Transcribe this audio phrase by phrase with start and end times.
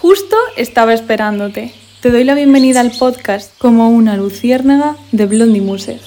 [0.00, 1.74] Justo estaba esperándote.
[2.00, 6.00] Te doy la bienvenida al podcast como una luciérnaga de Blondie Muse.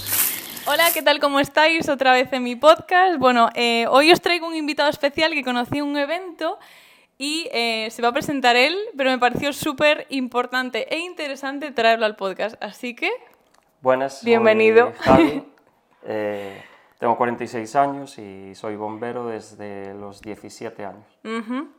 [0.66, 1.20] Hola, ¿qué tal?
[1.20, 1.88] ¿Cómo estáis?
[1.90, 3.20] Otra vez en mi podcast.
[3.20, 6.58] Bueno, eh, hoy os traigo un invitado especial que conocí en un evento
[7.20, 12.08] y eh, se va a presentar él, pero me pareció súper importante e interesante traerlo
[12.08, 12.56] al podcast.
[12.64, 13.12] Así que,
[13.82, 14.92] Buenas, Bienvenido.
[15.04, 15.44] soy Javi,
[16.08, 16.64] eh,
[17.04, 21.04] tengo 46 años y soy bombero desde los 17 años.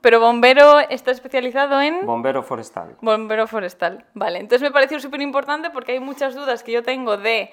[0.02, 2.05] pero bombero está especializado en...
[2.05, 2.98] Bombero forestal.
[3.01, 4.05] Bombero forestal.
[4.12, 7.51] Vale, entonces me pareció súper importante porque hay muchas dudas que yo tengo de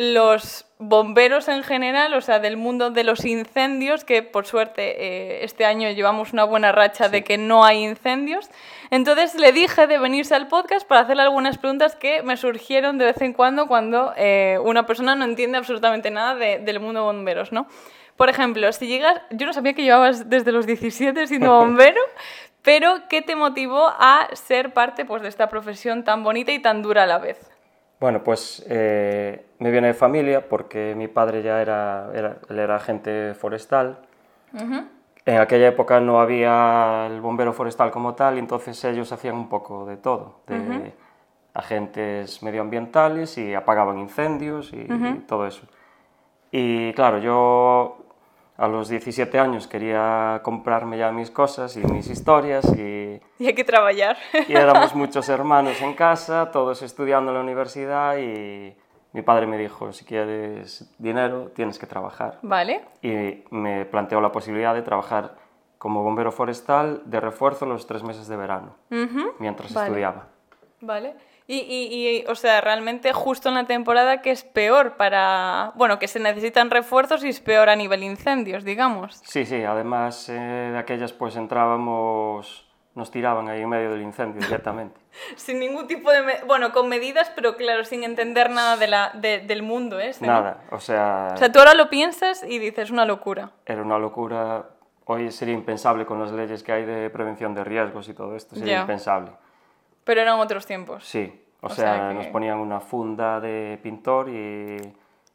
[0.00, 5.44] los bomberos en general, o sea, del mundo de los incendios, que por suerte eh,
[5.44, 8.48] este año llevamos una buena racha de que no hay incendios.
[8.92, 13.06] Entonces le dije de venirse al podcast para hacerle algunas preguntas que me surgieron de
[13.06, 17.50] vez en cuando cuando eh, una persona no entiende absolutamente nada de- del mundo bomberos,
[17.50, 17.66] ¿no?
[18.16, 22.00] Por ejemplo, si llegas, yo no sabía que llevabas desde los 17 siendo bombero,
[22.62, 26.82] pero ¿qué te motivó a ser parte pues, de esta profesión tan bonita y tan
[26.82, 27.36] dura a la vez?
[28.00, 32.76] Bueno, pues eh, me viene de familia porque mi padre ya era, era, él era
[32.76, 33.98] agente forestal.
[35.24, 39.84] En aquella época no había el bombero forestal como tal, entonces ellos hacían un poco
[39.84, 40.92] de todo, de
[41.54, 45.66] agentes medioambientales y apagaban incendios y, y todo eso.
[46.50, 47.98] Y claro, yo
[48.58, 53.54] a los 17 años quería comprarme ya mis cosas y mis historias y, Y hay
[53.54, 54.16] que trabajar.
[54.48, 58.76] y éramos muchos hermanos en casa, todos estudiando en la universidad y
[59.12, 62.40] mi padre me dijo, si quieres dinero tienes que trabajar.
[62.42, 62.82] ¿Vale?
[63.00, 65.36] Y me planteó la posibilidad de trabajar
[65.78, 68.74] como bombero forestal de refuerzo los tres meses de verano,
[69.38, 69.86] mientras Vale.
[69.86, 70.26] estudiaba.
[70.80, 71.14] ¿Vale?
[71.50, 75.72] Y, y- y, o sea, realmente justo en la temporada que es peor para...
[75.76, 79.22] Bueno, que se necesitan refuerzos y es peor a nivel incendios, digamos.
[79.24, 84.42] Sí, sí, además eh, de aquellas pues entrábamos, nos tiraban ahí en medio del incendio
[84.42, 85.00] directamente.
[85.36, 86.20] Sin ningún tipo de...
[86.22, 90.26] me- Bueno, con medidas, pero claro, sin entender nada de la, de- del mundo este.
[90.26, 93.52] Nada, o sea, O sea, tú ahora lo piensas y dices, una locura.
[93.64, 94.66] era una locura.
[95.06, 98.54] Hoy sería impensable con las leyes que hay de prevención de riesgos y todo esto,
[98.54, 99.30] sería impensable.
[100.08, 101.04] Pero eran otros tiempos.
[101.04, 101.30] Sí,
[101.60, 104.78] o, O sea, sea que- nos ponían una funda de pintor y,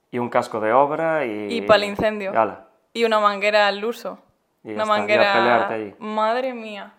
[0.10, 1.54] y un casco de obra y...
[1.58, 2.34] Y pa'l incendio.
[2.34, 2.66] y ala.
[2.92, 4.18] Y una manguera al uso.
[4.64, 5.68] Y una está, a manguera.
[5.70, 5.94] ahí.
[6.00, 6.94] Madre mía.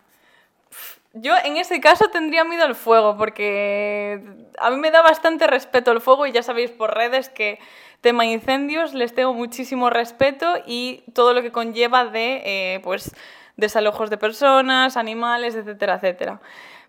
[1.15, 4.21] Yo en ese caso tendría miedo al fuego, porque
[4.59, 7.59] a mí me da bastante respeto el fuego y ya sabéis por redes que
[8.01, 13.15] tema incendios les tengo muchísimo respeto y todo lo que conlleva de eh, pues
[13.57, 16.41] desalojos de personas, animales, etcétera, etcétera.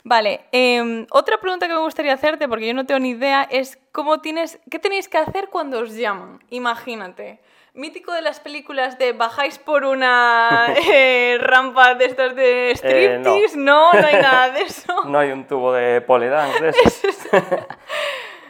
[0.07, 3.79] Vale, em, otra pregunta que me gustaría hacerte, porque yo no tengo ni idea, es
[3.91, 6.39] cómo tienes, ¿qué tenéis que hacer cuando os llaman?
[6.51, 7.39] Imagínate.
[7.73, 12.75] Mítico de las películas de bajáis por una eh, rampa de estas de Eh, no.
[12.77, 13.93] striptease, no.
[13.93, 15.05] no, hay nada de eso.
[15.05, 17.17] No hay un tubo de pole dance de esos.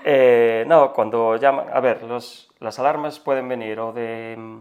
[0.03, 1.67] Eh, no, cuando llaman...
[1.73, 4.59] A ver, los, las alarmas pueden venir o de, mm,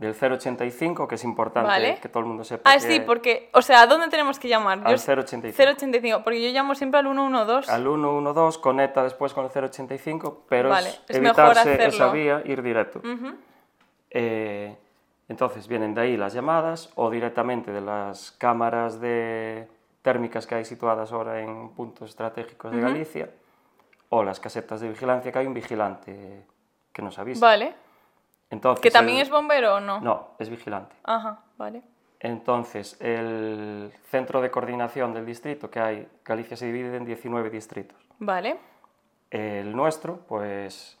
[0.00, 1.98] del 085, que es importante Vale.
[2.00, 4.48] que todo el mundo sepa Ah, que- sí, porque, o sea, ¿a dónde tenemos que
[4.48, 4.80] llamar?
[4.82, 5.54] Al Yo- 085.
[5.62, 7.70] 085, porque yo llamo siempre al 112.
[7.70, 12.12] Al 112 conecta después con el 085, pero Vale, es, es mejor evitarse esa hacerlo.
[12.12, 13.00] vía, ir directo.
[13.00, 13.34] Ujú.
[14.10, 14.74] Eh,
[15.28, 19.68] entonces vienen de ahí las llamadas o directamente de las cámaras de
[20.00, 23.28] térmicas que hay situadas ahora en puntos estratégicos de Galicia
[24.08, 26.46] o las casetas de vigilancia que hay un vigilante
[26.90, 27.44] que nos avisa.
[27.44, 27.74] Vale.
[28.50, 30.00] Entonces, ¿Que también el- es bombero o no?
[30.00, 30.94] No, es vigilante.
[31.04, 31.82] Ajá, vale.
[32.18, 37.96] Entonces, el centro de coordinación del distrito que hay, Galicia se divide en 19 distritos.
[38.18, 38.58] Vale.
[39.30, 40.98] El nuestro, pues,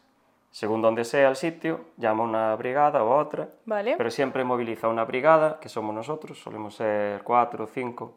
[0.50, 3.96] según donde sea el sitio, llama una brigada o otra, Vale.
[3.98, 8.14] pero siempre moviliza una brigada, que somos nosotros, solemos ser cuatro o cinco.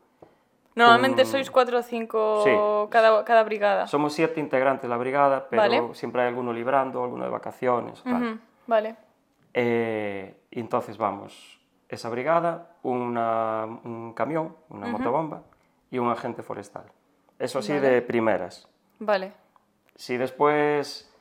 [0.76, 2.52] Normalmente un- sois 4 o 5 Sí.
[2.90, 3.86] cada, cada brigada.
[3.86, 5.94] Somos siete integrantes de la brigada, pero Vale.
[5.94, 8.02] siempre hay alguno librando, alguno de vacaciones.
[8.04, 8.14] tal.
[8.16, 8.96] Ujú, Vale.
[9.54, 11.60] Eh, y entonces vamos,
[11.90, 15.44] esa brigada, una- un camión, una motobomba
[15.92, 16.86] y un agente forestal.
[17.40, 18.68] Eso sí, de primeras.
[19.00, 19.34] Vale.
[19.96, 21.12] Si después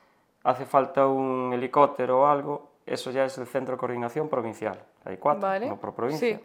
[0.44, 4.78] hace falta un helicóptero o algo, eso ya es el centro de coordinación provincial.
[5.04, 5.66] Hay cuatro, Vale.
[5.66, 6.44] uno por provincia, Sí.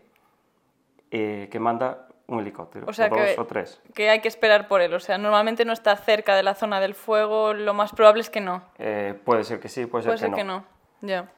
[1.12, 3.81] eh, que manda un helicóptero, O sea o dos que- o tres.
[3.94, 4.94] Que hay que esperar por él.
[4.94, 7.54] O sea, normalmente no está cerca de la zona del fuego.
[7.54, 8.62] Lo más probable es que no.
[8.78, 10.60] Eh, puede ser que sí, puede ser, Puede ser que, que no.
[11.01, 11.07] no.
[11.07, 11.31] Ya.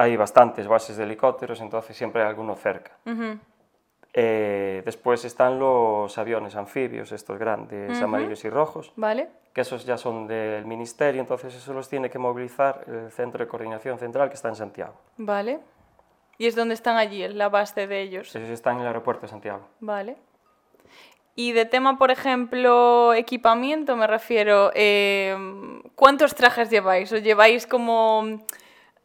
[0.00, 2.92] Hay bastantes bases de helicópteros, entonces siempre hay alguno cerca.
[4.14, 9.28] Eh, después están los aviones anfibios, estos grandes, amarillos y rojos, Vale.
[9.52, 13.48] que esos ya son del ministerio, entonces eso los tiene que movilizar el Centro de
[13.50, 14.94] Coordinación Central que está en Santiago.
[15.18, 15.60] Vale.
[16.38, 18.34] Y es donde están allí, en la base de ellos.
[18.34, 19.68] Esos están en el aeropuerto de Santiago.
[19.80, 20.16] Vale.
[21.34, 25.36] Y de tema, por ejemplo, equipamiento, me refiero, eh,
[25.94, 27.12] ¿cuántos trajes lleváis?
[27.12, 28.40] ¿O lleváis como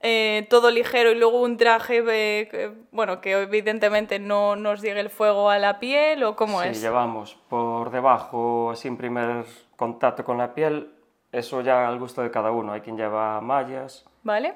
[0.08, 5.00] eh, todo ligero y luego un traje, eh, que- bueno, que evidentemente no nos llegue
[5.00, 6.82] el fuego a la piel o cómo Sí, es?
[6.82, 10.92] llevamos por debajo, sin primer contacto con la piel,
[11.32, 12.74] eso ya al gusto de cada uno.
[12.74, 14.54] Hay quien lleva mallas, ¿Vale?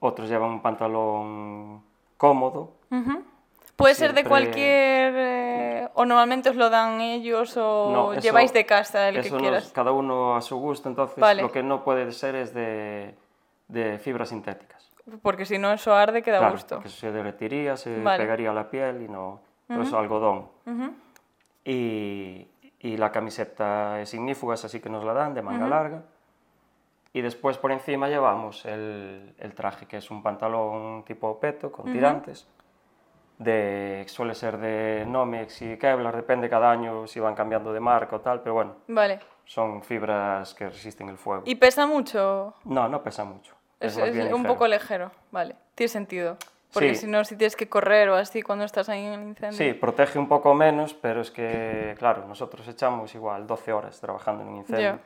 [0.00, 1.82] otros llevan un pantalón
[2.16, 2.70] cómodo.
[2.90, 3.22] Ujú.
[3.76, 5.14] ¿Puede ser de Siempre- cualquier...
[5.16, 9.20] eh, o normalmente os lo dan ellos o No, eso- lleváis de casa el que
[9.20, 9.72] eso nos- quieras?
[9.74, 11.42] cada uno a su gusto, entonces Vale.
[11.42, 13.14] lo que no puede ser es de,
[13.72, 14.90] de fibras sintéticas.
[15.22, 16.76] Porque si no eso arde, queda Claro, gusto.
[16.76, 18.18] porque se derretiría, se Vale.
[18.22, 19.40] pegaría a la piel y no...
[19.66, 20.48] Por eso algodón.
[21.64, 22.46] Y,
[22.80, 26.02] y la camiseta es ignífugas, así que nos la dan de manga larga.
[27.14, 31.90] Y después por encima llevamos el, el traje, que es un pantalón tipo peto, con
[31.92, 32.46] tirantes.
[33.38, 38.16] De, suele ser de Nomex y Kevlar, depende cada año si van cambiando de marca
[38.16, 39.18] o tal, pero bueno, Vale.
[39.44, 41.42] son fibras que resisten el fuego.
[41.46, 42.54] ¿Y pesa mucho?
[42.64, 43.54] No, no pesa mucho.
[43.82, 45.56] Es, un poco ligero, vale.
[45.74, 46.36] Tiene sentido.
[46.72, 47.02] Porque Sí.
[47.02, 49.58] si no, si tienes que correr o así cuando estás ahí en el incendio.
[49.58, 54.42] Sí, protege un poco menos, pero es que, claro, nosotros echamos igual 12 horas trabajando
[54.42, 54.98] en un incendio.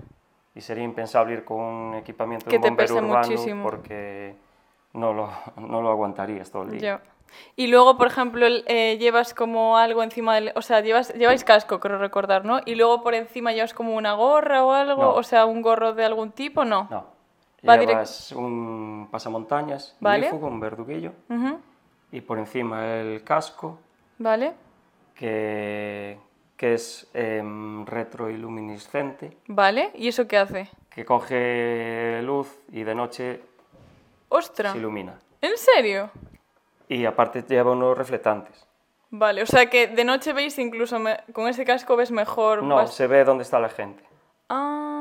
[0.55, 3.63] Y sería impensable ir con un equipamiento Que de te un bombero pese urbano muchísimo.
[3.65, 4.37] porque
[4.93, 7.01] no lo, no lo aguantarías todo el día.
[7.57, 10.53] Y luego, por ejemplo, eh, llevas como algo encima del...
[10.55, 12.61] O sea, llevas, lleváis casco, creo recordar, ¿no?
[12.65, 15.11] Y luego por encima llevas como una gorra o algo, No.
[15.15, 16.87] o sea, un gorro de algún tipo, ¿no?
[16.91, 17.16] No.
[17.69, 17.75] Va
[18.37, 20.27] un pasamontañas, Vale.
[20.27, 21.13] ignífugo, un verduguillo,
[22.13, 23.79] y por encima el casco,
[24.19, 24.55] ¿Vale?
[25.15, 26.19] que,
[26.57, 29.91] que es em, retroiluminiscente, ¿Vale?
[29.95, 30.71] ¿Y eso qué hace?
[30.91, 33.43] que coge luz y de noche
[34.29, 34.73] ¡Ostras!
[34.73, 35.19] se ilumina.
[35.43, 36.11] ¿En serio?
[36.89, 38.67] Y aparte lleva unos reflectantes.
[39.11, 42.63] Vale, o sea que de noche veis incluso me- con ese casco ves mejor.
[42.63, 44.03] No, vas- se ve dónde está la gente.
[44.49, 44.96] Ah,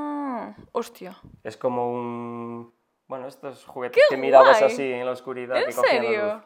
[0.71, 1.15] hostia.
[1.43, 2.73] Es como un...
[3.07, 4.71] Bueno, estos juguetes ¡Qué que mirabas guay!
[4.71, 5.57] así en la oscuridad.
[5.57, 6.33] ¿En que serio?
[6.35, 6.43] luz.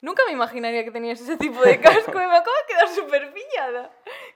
[0.00, 3.32] Nunca me imaginaría que tenías ese tipo de casco y me acabo de quedar súper
[3.32, 3.90] pillada.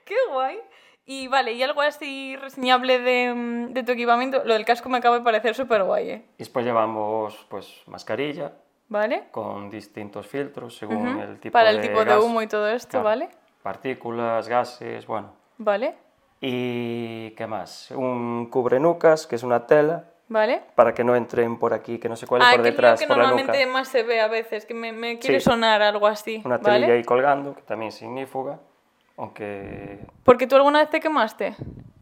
[0.05, 0.59] ¡Qué guay!
[1.05, 4.41] Y vale, ¿y algo así reseñable de, de tu equipamiento?
[4.45, 6.25] Lo del casco me acaba de parecer súper guay, ¿eh?
[6.35, 8.53] Y después llevamos pues mascarilla
[8.89, 9.25] ¿Vale?
[9.31, 12.89] con distintos filtros según el tipo Para de el tipo de humo y todo esto,
[12.91, 13.05] Claro.
[13.05, 13.29] ¿vale?
[13.61, 15.33] Partículas, gases, bueno.
[15.57, 15.95] ¿Vale?
[16.45, 17.89] ¿Y qué más?
[17.91, 20.61] Un cubrenucas, que es una tela, ¿Vale?
[20.75, 22.81] para que no entren por aquí, que no se cuelen Ah, por que es lo
[22.81, 23.71] detrás, que por la normalmente nuca.
[23.79, 25.45] más se ve a veces, que me, me quiere Sí.
[25.45, 26.97] sonar algo así, Una telilla ¿vale?
[26.97, 28.59] ahí colgando, que también es ignífuga,
[29.15, 31.55] aunque Porque tú alguna vez te quemaste.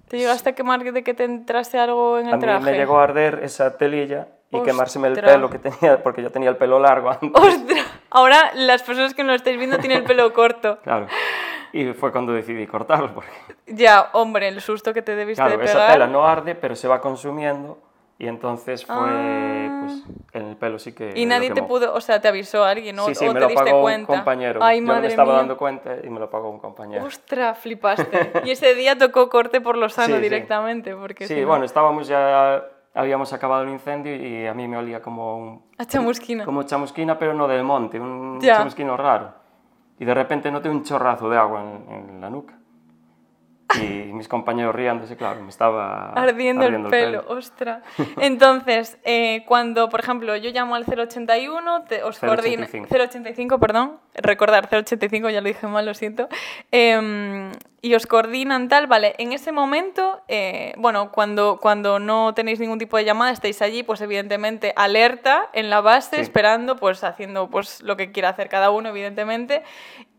[0.08, 2.66] ¿Te llegaste a quemar de que te entrase algo en el a mí traje?
[2.66, 4.74] me llegó a arder esa telilla y Ostras.
[4.74, 7.32] quemárseme el pelo que tenía, porque yo tenía el pelo largo antes.
[7.34, 7.86] ¡Ostras!
[8.10, 10.80] Ahora las personas que no lo estáis viendo tienen el pelo corto.
[10.84, 11.06] Claro.
[11.73, 13.29] Y fue cuando decidí cortarlo, porque
[13.68, 15.91] Ya, hombre, el susto que te debiste claro, de esa pegar.
[15.94, 17.77] tela no arde, pero se va consumiendo
[18.19, 19.81] y entonces fue, Ah.
[19.85, 20.03] pues,
[20.33, 23.06] en el pelo sí que Y nadie te pudo, o sea, te avisó alguien o,
[23.07, 24.12] Sí, sí, o me te lo diste pagó cuenta.
[24.12, 24.59] un compañero.
[24.63, 25.38] Ay, yo no madre me estaba mía.
[25.39, 27.03] dando cuenta y me lo pagó un compañero.
[27.06, 28.31] Ostras, flipaste.
[28.45, 30.21] y ese día tocó corte por lo sano sí.
[30.21, 32.63] directamente, porque Sí, si no- bueno, estábamos ya,
[32.94, 36.45] habíamos acabado el incendio y a mí me olía como un, A chamusquina.
[36.45, 38.57] como chamusquina, pero no del monte, un Ya.
[38.57, 39.41] chamusquino raro.
[40.01, 42.57] Y de repente noté un chorrazo de agua en, en la nuca.
[43.80, 47.83] Y mis compañeros riéndose, claro, me estaba Ardiendo, el pelo, ostras.
[48.19, 52.66] Entonces, eh, cuando, por ejemplo, yo llamo al 081, te, os coordina...
[52.66, 52.87] 085.
[52.95, 53.99] 085, perdón.
[54.16, 56.28] Recordar, 085, ya lo dije mal, lo siento.
[56.71, 57.51] Em,
[57.81, 59.16] y os coordinan tal, vale.
[59.18, 63.83] En ese momento, eh, bueno, cuando, cuando no tenéis ningún tipo de llamada, estáis allí,
[63.83, 66.21] pues evidentemente alerta en la base, Sí.
[66.21, 69.63] esperando, pues haciendo pues lo que quiera hacer cada uno, evidentemente.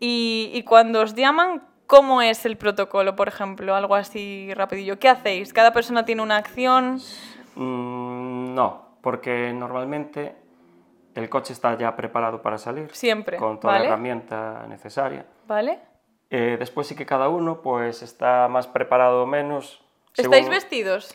[0.01, 3.75] Y, y cuando os llaman, ¿Cómo es el protocolo, por ejemplo?
[3.75, 4.99] Algo así rapidillo.
[4.99, 5.53] ¿Qué hacéis?
[5.53, 7.03] ¿Cada persona tiene una acción?
[7.55, 10.35] Mm, no, porque normalmente
[11.15, 12.89] el coche está ya preparado para salir.
[12.95, 13.85] Siempre, Con toda ¿vale?
[13.85, 15.27] la herramienta necesaria.
[15.47, 15.81] ¿Vale?
[16.31, 19.85] Eh, después sí que cada uno pues está más preparado o menos.
[20.17, 21.15] ¿Estáis según- vestidos?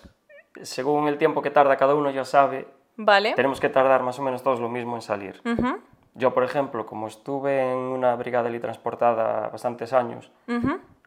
[0.61, 2.67] Según el tiempo que tarda cada uno ya sabe,
[2.97, 3.33] ¿Vale?
[3.33, 5.41] tenemos que tardar más o menos todos lo mismo en salir.
[5.43, 5.79] Ujú,
[6.17, 10.31] Yo, por ejemplo, como estuve en una brigada transportada bastantes años,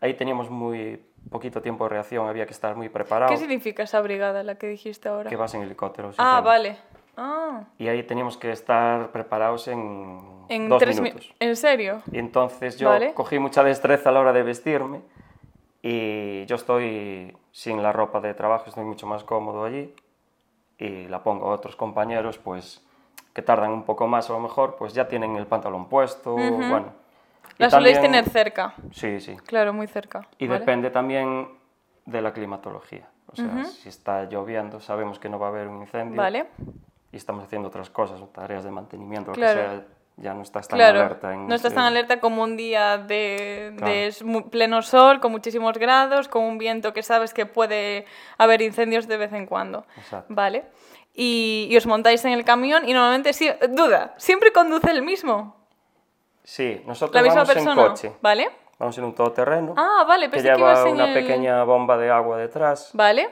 [0.00, 4.00] ahí teníamos muy poquito tiempo de reacción, había que estar muy preparado, ¿Qué significa esa
[4.00, 5.29] brigada, la que dijiste ahora?
[5.29, 6.11] que vas en helicóptero.
[6.17, 6.76] Ah, vale.
[7.17, 11.35] Ah, Y ahí teníamos que estar preparados en, en dos tres mi- minutos.
[11.40, 12.02] ¿En serio?
[12.12, 13.12] Y entonces yo Vale.
[13.12, 15.02] cogí mucha destreza a la hora de vestirme
[15.83, 19.93] y yo estoy sin la ropa de trabajo, estoy mucho más cómodo allí
[20.79, 22.87] y la pongo a otros compañeros pues
[23.32, 26.92] que tardan un poco más a lo mejor, pues ya tienen el pantalón puesto, bueno.
[27.58, 28.75] Y La soléis tener cerca.
[28.92, 29.37] Sí, sí.
[29.46, 30.26] Claro, muy cerca.
[30.38, 30.60] Y ¿vale?
[30.60, 31.49] depende también
[32.06, 33.08] de la climatología.
[33.32, 36.16] O sea, si está lloviendo, sabemos que no va a haber un incendio.
[36.16, 36.46] Vale.
[37.12, 39.60] Y estamos haciendo otras cosas, tareas de mantenimiento, lo Claro.
[39.60, 39.84] que sea,
[40.16, 41.32] ya no estás tan Claro, alerta.
[41.34, 43.92] En no estás tan ese- alerta como un día de, Claro.
[43.92, 48.04] de pleno sol, con muchísimos grados, con un viento que sabes que puede
[48.38, 49.84] haber incendios de vez en cuando.
[49.96, 50.34] Exacto.
[50.34, 50.64] Vale.
[51.14, 55.57] Y, y os montáis en el camión y normalmente sí, duda, siempre conduce el mismo.
[56.45, 57.83] Sí, nosotros La misma vamos persona.
[57.83, 58.12] en coche.
[58.23, 58.50] ¿Vale?
[58.79, 61.14] Vamos en un todoterreno Ah, vale, que pensé que, lleva ibas en una el...
[61.14, 63.29] pequeña bomba de agua detrás, Vale,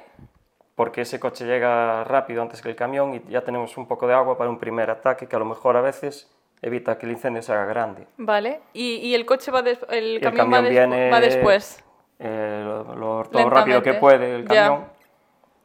[0.74, 4.14] porque ese coche llega rápido antes que el camión y ya tenemos un poco de
[4.14, 6.30] agua para un primer ataque que a lo mejor a veces
[6.60, 8.06] evita que el incendio se haga grande.
[8.18, 8.60] vale.
[8.74, 11.82] Y, y el coche va el, Y el camión, va, camión des- viene va después.
[12.18, 14.84] eh, lo, lo- todo rápido que puede el Ya.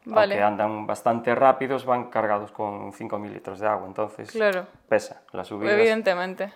[0.05, 0.36] Vale.
[0.36, 4.65] Aunque andan bastante rápidos, van cargados con 5.000 litros de agua, entonces Claro.
[4.89, 5.72] pesa la subida.
[5.74, 6.51] Evidentemente.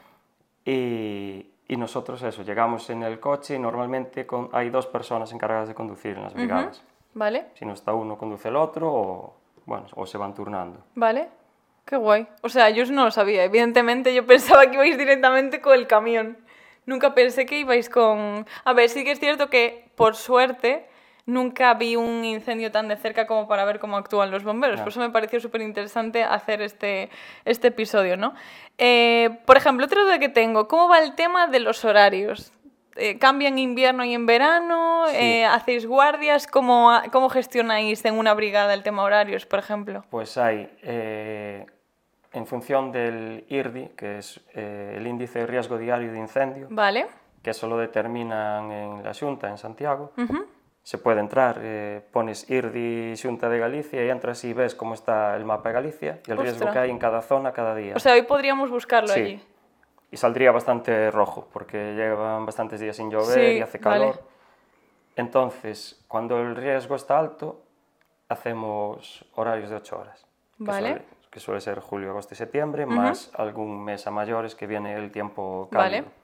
[0.65, 5.67] Y, y nosotros eso, llegamos en el coche y normalmente con, hay dos personas encargadas
[5.67, 6.83] de conducir en las brigadas.
[7.13, 9.35] Vale, Si no está uno, conduce el otro o,
[9.65, 10.79] bueno, o se van turnando.
[10.95, 11.29] vale.
[11.85, 12.27] Qué guay.
[12.41, 13.45] O sea, yo no lo sabía.
[13.45, 16.37] Evidentemente yo pensaba que ibais directamente con el camión.
[16.85, 18.45] Nunca pensé que ibais con...
[18.65, 20.85] A ver, sí que es cierto que, por suerte,
[21.27, 24.79] nunca vi un incendio tan de cerca como para ver cómo actúan los bomberos.
[24.79, 27.09] Por eso me pareció súper interesante hacer este,
[27.45, 28.33] este episodio, ¿no?
[28.79, 32.51] Eh, por ejemplo, otra duda que tengo, ¿cómo va el tema de los horarios?
[32.95, 35.03] Eh, ¿Cambia en invierno y en verano?
[35.09, 35.15] Sí.
[35.17, 36.47] Eh, ¿Hacéis guardias?
[36.47, 40.03] ¿Cómo, ¿Cómo gestionáis en una brigada el tema horarios, por ejemplo?
[40.09, 41.65] Pues hay, eh,
[42.31, 47.07] en función del IRDI, que es eh, el índice de riesgo diario de incendio, ¿Vale?
[47.43, 50.13] que eso lo determinan en la Xunta, en Santiago.
[50.87, 55.35] Se puede entrar, eh, pones IRDI Xunta de Galicia y entras y ves cómo está
[55.35, 57.93] el mapa de Galicia y el riesgo que hay en cada zona cada día.
[57.93, 59.19] O sea, hoy podríamos buscarlo Sí.
[59.19, 59.43] allí.
[60.09, 63.99] y saldría bastante rojo porque llevan bastantes días sin llover Sí, y hace vale.
[64.13, 64.23] calor.
[65.17, 67.61] Entonces, cuando el riesgo está alto,
[68.29, 70.25] hacemos horarios de 8 horas.
[70.57, 70.89] que Vale.
[70.89, 74.95] suele- Que suele, ser julio, agosto y septiembre, más algún mes a mayores que viene
[74.95, 76.03] el tiempo cálido.
[76.05, 76.15] Vale.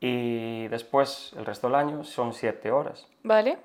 [0.00, 3.06] Y después, el resto del año, son 7 horas.
[3.22, 3.58] ¿Vale?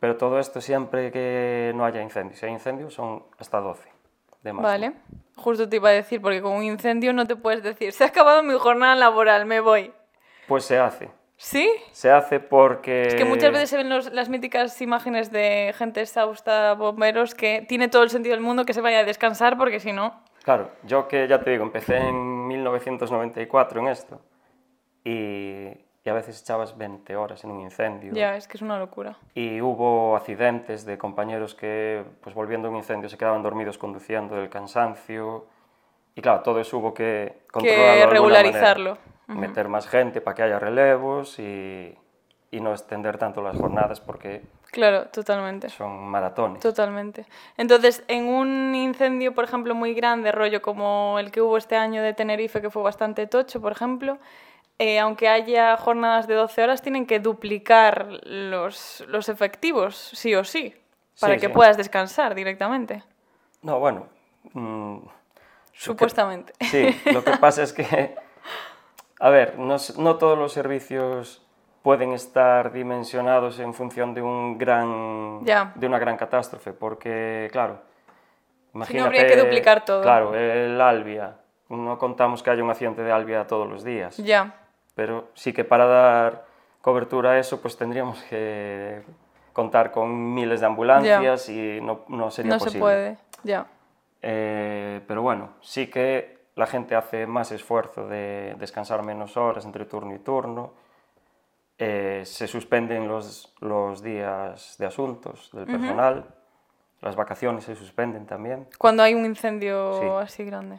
[0.00, 2.38] Pero todo esto siempre que no haya incendios.
[2.40, 3.88] Si hay incendios, son hasta 12
[4.42, 4.68] de máximo.
[4.68, 4.92] Vale.
[5.36, 8.08] Justo te iba a decir, porque con un incendio no te puedes decir, se ha
[8.08, 9.92] acabado mi jornada laboral, me voy.
[10.48, 11.08] Pues se hace.
[11.36, 11.70] ¿Sí?
[11.92, 13.02] Se hace porque...
[13.02, 17.64] Es que muchas veces se ven los- las míticas imágenes de gente exhausta, bomberos, que
[17.68, 20.22] tiene todo el sentido del mundo que se vaya a descansar, porque si no...
[20.44, 24.20] Claro, yo que ya te digo, empecé en 1994 en esto
[25.04, 25.68] y,
[26.04, 28.12] y a veces echabas 20 horas en un incendio.
[28.12, 29.16] Ya, es que es una locura.
[29.34, 34.36] Y hubo accidentes de compañeros que, pues volviendo a un incendio, se quedaban dormidos conduciendo
[34.36, 35.46] del cansancio.
[36.14, 37.92] Y claro, todo eso hubo que controlarlo.
[37.92, 38.98] alguna regularizarlo.
[39.28, 39.48] manera.
[39.48, 41.96] Meter más gente para que haya relevos y,
[42.50, 44.42] y no extender tanto las jornadas porque
[44.72, 45.68] Claro, totalmente.
[45.68, 46.60] son maratones.
[46.60, 47.26] Totalmente.
[47.58, 52.02] Entonces, en un incendio, por ejemplo, muy grande, rollo como el que hubo este año
[52.02, 54.16] de Tenerife, que fue bastante tocho, por ejemplo,
[54.78, 60.44] eh, aunque haya jornadas de 12 horas, tienen que duplicar los, los efectivos, sí o
[60.44, 60.74] sí,
[61.20, 61.52] para Sí, que sí.
[61.52, 63.02] puedas descansar directamente,
[63.62, 64.06] No, bueno.
[64.54, 64.98] mm,
[65.72, 66.52] supuestamente.
[66.60, 68.14] Sí, lo que pasa es que,
[69.20, 71.44] a ver, no, no todos los servicios
[71.82, 77.80] pueden estar dimensionados en función de un gran de una gran catástrofe, porque claro,
[78.74, 80.02] imagínate, habría que duplicar todo.
[80.02, 81.36] Claro, el Albia,
[81.68, 84.54] no contamos que haya un accidente de Albia todos los días, Ya,
[84.94, 86.44] pero sí que para dar
[86.80, 89.02] cobertura a eso, pues tendríamos que
[89.52, 92.72] contar con miles de ambulancias y no, no sería no posible.
[92.72, 93.66] se puede, ya.
[94.22, 99.84] Eh, pero bueno, sí que la gente hace más esfuerzo de descansar menos horas entre
[99.84, 100.72] turno y turno.
[101.78, 106.26] Eh, se suspenden los, los días de asuntos del personal.
[107.00, 108.68] Las vacaciones se suspenden también.
[108.78, 110.06] Cuando hay un incendio Sí.
[110.20, 110.78] así grande.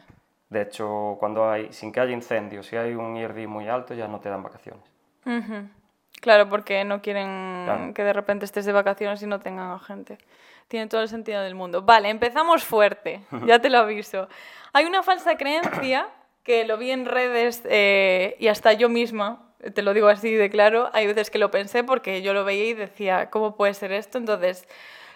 [0.54, 4.06] De hecho, cuando hay, sin que haya incendios, si hay un IRDI muy alto, ya
[4.06, 4.84] no te dan vacaciones.
[6.20, 7.92] Claro, porque no quieren Claro.
[7.92, 10.16] que de repente estés de vacaciones y no tengan a gente.
[10.68, 11.82] Tiene todo el sentido del mundo.
[11.82, 14.28] Vale, empezamos fuerte, ya te lo aviso.
[14.72, 16.06] Hay una falsa creencia
[16.44, 19.42] que lo vi en redes eh, y hasta yo misma,
[19.74, 22.66] te lo digo así de claro, hay veces que lo pensé porque yo lo veía
[22.66, 24.18] y decía, ¿cómo puede ser esto?
[24.18, 24.68] Entonces,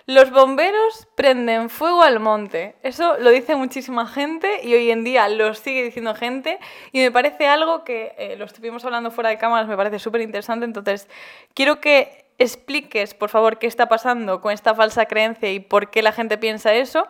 [0.08, 2.76] los bomberos prenden fuego al monte.
[2.82, 6.58] Eso lo dice muchísima gente y hoy en día lo sigue diciendo gente
[6.92, 10.22] y me parece algo que eh, lo estuvimos hablando fuera de cámaras, me parece súper
[10.22, 10.64] interesante.
[10.64, 11.10] Entonces,
[11.52, 16.00] quiero que expliques, por favor, qué está pasando con esta falsa creencia y por qué
[16.00, 17.06] la gente piensa eso.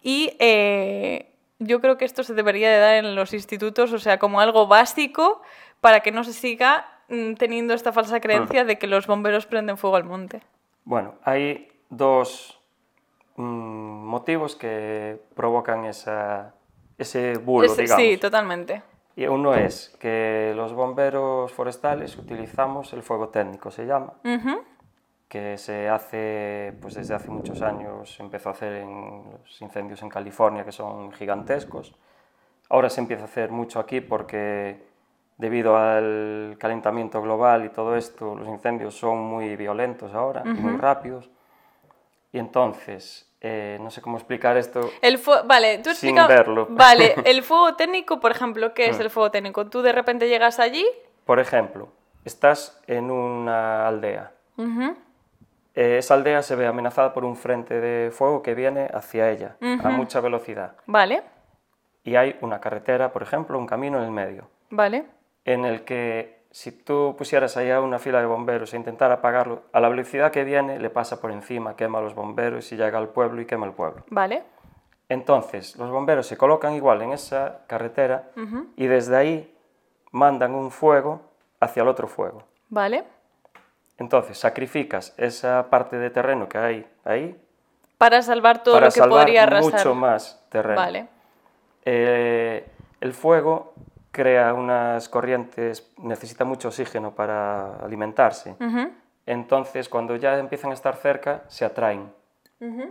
[0.00, 4.18] Y eh, yo creo que esto se debería de dar en los institutos, o sea,
[4.18, 5.42] como algo básico
[5.82, 9.76] para que no se siga mm, teniendo esta falsa creencia de que los bomberos prenden
[9.76, 10.40] fuego al monte.
[10.84, 12.58] Bueno, hay dos
[13.36, 16.54] mm, motivos que provocan esa,
[16.98, 17.96] ese bulo, Es- digamos.
[18.04, 18.82] sí, totalmente.
[19.14, 24.62] Y uno es que los bomberos forestales utilizamos el fuego técnico, se llama, Ujú,
[25.28, 30.02] que se hace pues desde hace muchos años, se empezó a hacer en los incendios
[30.02, 31.94] en California, que son gigantescos.
[32.70, 34.82] Ahora se empieza a hacer mucho aquí porque
[35.36, 40.76] debido al calentamiento global y todo esto, los incendios son muy violentos ahora y muy
[40.78, 41.28] rápidos.
[42.32, 44.90] Y entonces, eh, no sé cómo explicar esto.
[45.02, 46.66] El vale, tú Sin verlo.
[46.70, 49.02] Vale, el fuego técnico, por ejemplo, ¿qué es Mm.
[49.02, 49.66] el fuego técnico?
[49.68, 50.86] Tú de repente llegas allí...
[51.26, 51.88] Por ejemplo,
[52.24, 54.32] estás en una aldea.
[55.74, 59.56] Eh, esa aldea se ve amenazada por un frente de fuego que viene hacia ella
[59.60, 60.76] a mucha velocidad.
[60.86, 61.22] Vale,
[62.04, 65.04] Y hay una carretera, por ejemplo, un camino en el medio, vale.
[65.44, 69.80] en el que si tú pusieras allá una fila de bomberos e intentara apagarlo, a
[69.80, 73.08] la velocidad que viene le pasa por encima, quema a los bomberos y llega al
[73.08, 74.04] pueblo y quema el pueblo.
[74.10, 74.44] Vale,
[75.08, 78.30] Entonces, los bomberos se colocan igual en esa carretera
[78.76, 79.54] y desde ahí
[80.10, 81.22] mandan un fuego
[81.58, 82.44] hacia el otro fuego.
[82.68, 83.04] vale.
[83.98, 87.40] Entonces, sacrificas esa parte de terreno que hay ahí
[87.98, 89.72] Para salvar todo para lo que salvar podría arrasar.
[89.72, 90.76] mucho más terreno.
[90.80, 91.08] Vale,
[91.84, 92.66] Eh,
[93.00, 93.74] el fuego
[94.12, 98.54] crea unas corrientes, necesita mucho oxígeno para alimentarse.
[99.26, 102.12] Entonces, cuando ya empiezan a estar cerca, se atraen,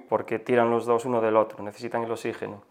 [0.09, 2.61] porque tiran los dos uno del otro, necesitan el oxígeno.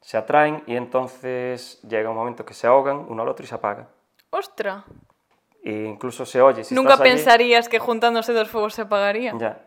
[0.00, 3.54] Se atraen y entonces llega un momento que se ahogan uno al otro y se
[3.54, 3.88] apaga.
[4.30, 4.84] ¡Ostra!
[5.62, 6.64] E incluso se oye.
[6.64, 9.38] Si Nunca estás allí- pensarías que juntándose dos fuegos se apagarían.
[9.38, 9.60] Ya.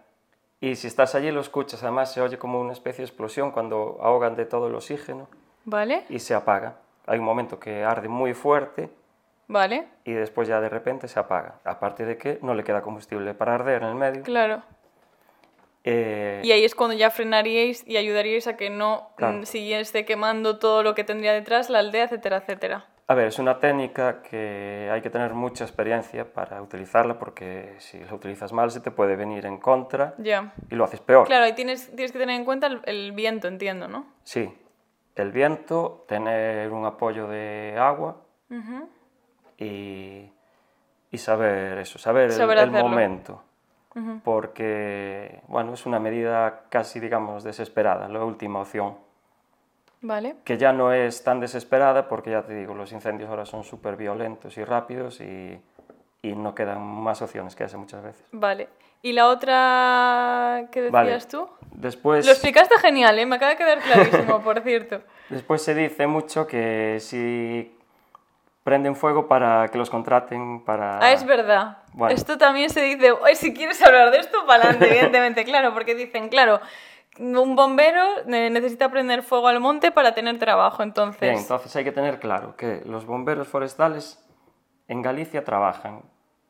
[0.60, 3.98] Y si estás allí lo escuchas, además se oye como una especie de explosión cuando
[4.01, 5.27] ahogan de todo el oxígeno
[5.63, 6.05] ¿Vale?
[6.10, 6.75] y se apaga.
[7.07, 8.89] Hay un momento que arde muy fuerte
[9.47, 9.88] ¿Vale?
[10.03, 11.59] y después ya de repente se apaga.
[11.63, 14.24] Aparte de que no le queda combustible para arder en el medio.
[14.24, 14.63] Claro.
[15.83, 19.37] Eh, Y ahí es cuando ya frenaríais y ayudaríais a que no Claro.
[19.39, 22.85] mm, siguiese quemando todo lo que tendría detrás, la aldea, etcétera, etcétera.
[23.07, 28.00] A ver, es una técnica que hay que tener mucha experiencia para utilizarla porque si
[28.00, 31.27] la utilizas mal se te puede venir en contra y lo haces peor.
[31.27, 34.07] Claro, y tienes, tienes que tener en cuenta el, el viento, entiendo, ¿no?
[34.24, 34.51] Sí,
[35.15, 38.17] el viento, tener un apoyo de agua
[39.57, 40.29] y,
[41.11, 42.87] y saber eso, saber, el- Saber el, hacerlo.
[42.89, 43.41] momento.
[44.25, 48.97] Porque, bueno, es una medida casi, digamos, desesperada, la última opción.
[50.01, 50.35] Vale.
[50.43, 53.95] Que ya no es tan desesperada porque, ya te digo, los incendios ahora son súper
[53.95, 55.57] violentos y rápidos y,
[56.21, 58.27] y no quedan más opciones que esa muchas veces.
[58.33, 58.67] Vale.
[59.05, 61.20] ¿Y la otra que decías Vale.
[61.29, 61.48] tú?
[61.74, 63.27] Después, Lo explicaste genial, ¿eh?
[63.27, 65.01] Me acaba de quedar clarísimo, por cierto.
[65.29, 67.72] después se dice mucho que si
[68.63, 70.98] prenden fuego para que los contraten para...
[70.98, 71.83] Ah, es verdad.
[71.94, 72.15] Bueno.
[72.15, 75.94] Esto también se dice, "Oye, si quieres hablar de esto, para adelante, evidentemente, claro, porque
[75.94, 76.59] dicen, claro,
[77.20, 81.22] un bombero necesita prender fuego al monte para tener trabajo, entonces...
[81.22, 84.18] Bien, entonces hay que tener claro que los bomberos forestales
[84.87, 86.01] en Galicia trabajan.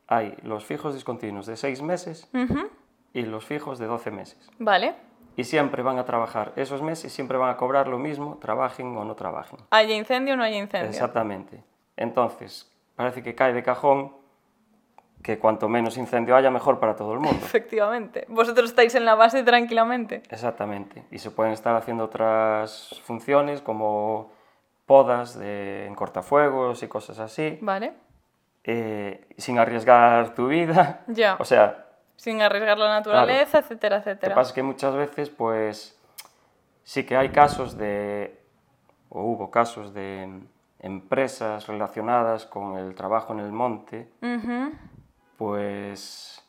[0.08, 2.68] Hay los fijos discontinuos de seis meses Ujú,
[3.12, 4.50] y los fijos de 12 meses.
[4.58, 4.94] Vale.
[5.36, 9.04] Y siempre van a trabajar esos meses, siempre van a cobrar lo mismo, trabajen o
[9.04, 9.58] no trabajen.
[9.70, 10.88] ¿Haya incendio o no haya incendio?
[10.88, 11.62] Exactamente.
[11.96, 14.12] Entonces, parece que cae de cajón
[15.22, 17.40] que cuanto menos incendio haya, mejor para todo el mundo.
[17.44, 18.26] Efectivamente.
[18.28, 20.22] Vosotros estáis en la base tranquilamente.
[20.30, 21.04] Exactamente.
[21.10, 24.30] Y se pueden estar haciendo otras funciones como
[24.86, 27.94] podas de, en cortafuegos y cosas así, Vale.
[28.66, 31.00] Eh, sin arriesgar tu vida.
[31.06, 31.36] Ya.
[31.38, 34.34] O sea, Sin arriesgar la naturaleza, etcétera, lo que etcétera.
[34.34, 35.98] pasa es que muchas veces, pues,
[36.82, 38.40] sí que hay casos de,
[39.08, 40.40] o hubo casos de
[40.80, 44.10] empresas relacionadas con el trabajo en el monte,
[45.36, 46.42] pues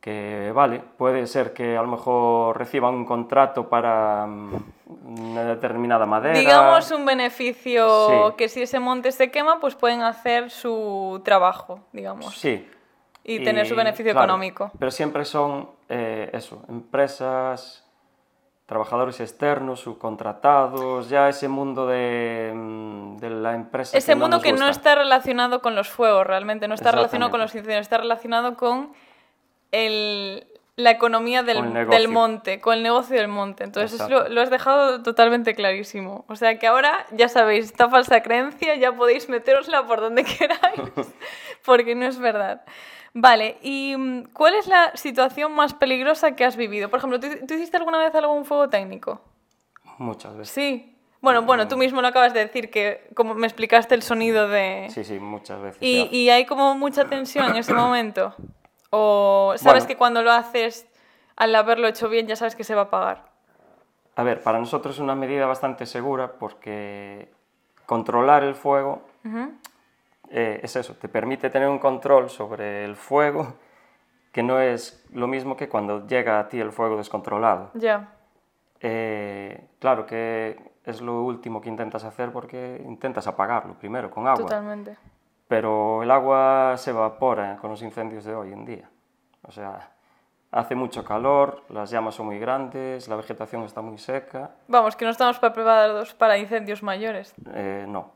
[0.00, 4.64] que vale, puede ser que a lo mejor reciban un contrato para mm,
[5.04, 6.38] una determinada madera.
[6.38, 8.36] Digamos un beneficio Sí.
[8.36, 12.36] que si ese monte se quema, pues pueden hacer su trabajo, digamos.
[12.36, 12.68] Sí.
[13.24, 14.72] Y tener su beneficio claro, económico.
[14.78, 17.86] Pero siempre son eh, eso, empresas,
[18.66, 23.96] trabajadores externos, subcontratados, ya ese mundo de, mm, de la empresa.
[23.96, 27.54] Ese mundo que no está relacionado con los fuegos, realmente, no está relacionado con los
[27.54, 28.92] incendios, está relacionado con
[29.72, 33.64] el, la economía del, del monte, con el negocio del monte.
[33.64, 36.24] Entonces, eso lo, lo has dejado totalmente clarísimo.
[36.28, 40.80] O sea que ahora, ya sabéis, esta falsa creencia ya podéis meterosla por donde queráis,
[41.64, 42.62] porque no es verdad.
[43.14, 46.88] Vale, ¿y mm, cuál es la situación más peligrosa que has vivido?
[46.88, 49.20] Por ejemplo, ¿tú, tú hiciste alguna vez algún fuego técnico?
[49.98, 50.54] Muchas veces.
[50.54, 50.88] Sí.
[51.20, 54.88] Bueno, bueno, tú mismo lo acabas de decir, que como me explicaste el sonido de...
[54.90, 55.80] Sí, sí, muchas veces.
[55.80, 58.34] ¿Y, y hay como mucha tensión en ese momento?
[58.94, 59.86] ¿O sabes Bueno.
[59.88, 60.86] que cuando lo haces,
[61.36, 63.24] al haberlo hecho bien, ya sabes que se va a pagar?
[64.16, 67.32] A ver, para nosotros es una medida bastante segura porque
[67.86, 69.00] controlar el fuego
[70.28, 73.54] eh, es eso, te permite tener un control sobre el fuego
[74.30, 77.70] que no es lo mismo que cuando llega a ti el fuego descontrolado.
[77.74, 78.12] Ya,
[78.80, 84.42] Eh, claro que es lo último que intentas hacer porque intentas apagarlo primero con agua.
[84.42, 84.96] totalmente.
[85.52, 88.88] Pero el agua se evapora con los incendios de hoy en día.
[89.46, 89.90] O sea,
[90.50, 94.52] hace mucho calor, las llamas son muy grandes, la vegetación está muy seca.
[94.68, 97.34] Vamos, que no estamos preparados para incendios mayores.
[97.54, 98.12] Eh, no,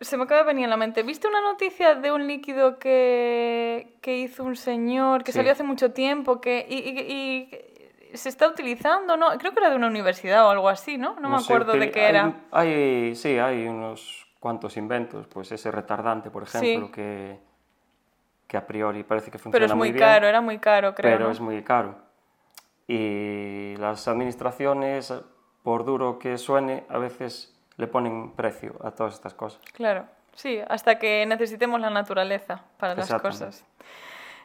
[0.00, 1.02] Se me acaba de venir en la mente.
[1.02, 5.38] ¿Viste una noticia de un líquido que, que hizo un señor que Sí.
[5.38, 9.16] salió hace mucho tiempo que, y, y- y se está utilizando?
[9.16, 9.26] ¿no?
[9.38, 11.16] Creo que era de una universidad o algo así, ¿no?
[11.18, 12.32] No, me sé, acuerdo de qué hay- era.
[12.52, 16.92] Hay, sí, hay unos cuantos inventos, pues ese retardante, por ejemplo, Sí.
[16.92, 17.38] que,
[18.48, 20.94] que a priori parece que funciona Pero es muy, muy bien, caro, era muy caro,
[20.96, 21.12] creo.
[21.12, 21.30] pero ¿no?
[21.30, 21.94] es muy caro.
[22.88, 25.14] Y las administraciones,
[25.62, 29.62] por duro que suene, a veces le ponen precio a todas estas cosas.
[29.74, 33.64] Claro, sí, hasta que necesitemos la naturaleza para las cosas.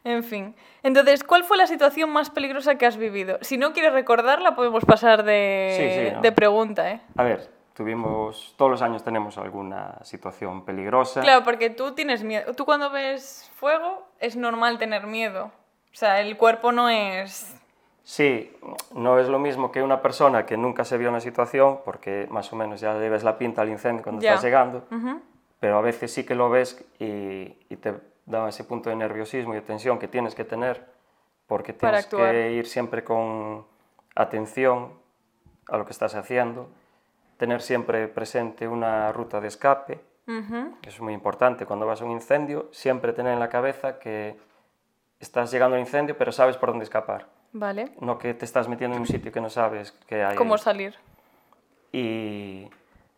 [0.04, 0.56] En fin.
[0.84, 3.40] Entonces, ¿cuál fue la situación más peligrosa que has vivido?
[3.42, 6.22] Si no quieres recordarla, podemos pasar de, Sí, sí, no.
[6.22, 7.02] de pregunta, ¿eh?
[7.18, 11.22] A ver, tuvimos, todos los años tenemos alguna situación peligrosa.
[11.22, 12.56] Claro, porque tú tienes miedo.
[12.56, 15.46] Tú cuando ves fuego es normal tener miedo.
[15.46, 17.56] O sea, el cuerpo no es...
[18.04, 18.52] Sí,
[18.96, 22.26] no es lo mismo que una persona que nunca se vio en una situación, porque
[22.32, 24.32] más o menos ya le ves la pinta al incendio cuando Ya.
[24.32, 25.22] estás llegando, Ujú.
[25.60, 27.94] pero a veces sí que lo ves y, y te
[28.26, 30.86] da ese punto de nerviosismo y de tensión que tienes que tener,
[31.48, 33.66] porque tienes que ir siempre con
[34.16, 34.94] atención
[35.70, 36.70] a lo que estás haciendo,
[37.38, 40.76] tener siempre presente una ruta de escape, Ujú.
[40.82, 44.38] que es muy importante cuando vas a un incendio, siempre tener en la cabeza que
[45.20, 47.28] estás llegando al incendio, pero sabes por dónde escapar.
[47.54, 47.92] Vale.
[48.02, 50.36] No que te estás metiendo en un sitio que no sabes que hay.
[50.36, 50.60] ¿Cómo ahí.
[50.60, 50.96] salir?
[51.92, 52.70] Y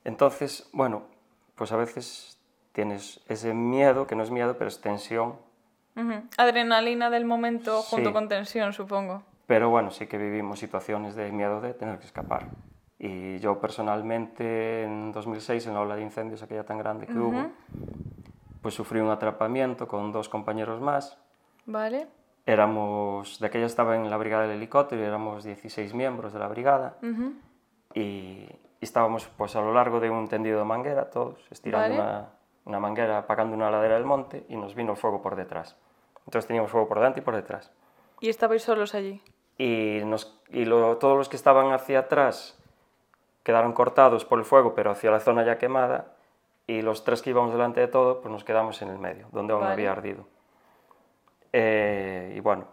[0.04, 1.04] entonces, bueno,
[1.56, 2.40] pues a veces
[2.72, 5.36] tienes ese miedo, que no es miedo, pero es tensión.
[5.96, 6.24] Ujú.
[6.38, 8.14] Adrenalina del momento junto Sí.
[8.14, 9.24] con tensión, supongo.
[9.48, 12.46] Pero bueno, sí que vivimos situaciones de miedo de tener que escapar.
[13.00, 17.48] Y yo personalmente, en 2006, en la ola de incendios aquella tan grande que hubo,
[18.62, 21.18] pues sufrí un atrapamiento con dos compañeros más.
[21.66, 22.08] Vale.
[22.46, 26.48] Éramos, de aquella estaba en la brigada del helicóptero y éramos 16 miembros de la
[26.48, 26.98] brigada.
[27.02, 27.34] Ujú.
[27.94, 28.50] y, y
[28.86, 32.02] estábamos pues a lo largo de un tendido de manguera, todos, estirando Vale.
[32.02, 32.30] una,
[32.66, 35.76] una manguera, apagando una ladera del monte y nos vino el fuego por detrás.
[36.26, 37.72] Entonces teníamos fuego por delante y por detrás.
[38.20, 39.22] Y estabais solos allí.
[39.58, 42.59] Y, nos, y lo- todos los que estaban hacia atrás
[43.50, 46.14] quedaron cortados por el fuego, pero hacia la zona ya quemada,
[46.68, 49.54] y los tres que íbamos delante de todo, pues nos quedamos en el medio, donde
[49.54, 49.74] aún Vale.
[49.74, 50.28] había ardido.
[51.52, 52.66] Eh, y bueno,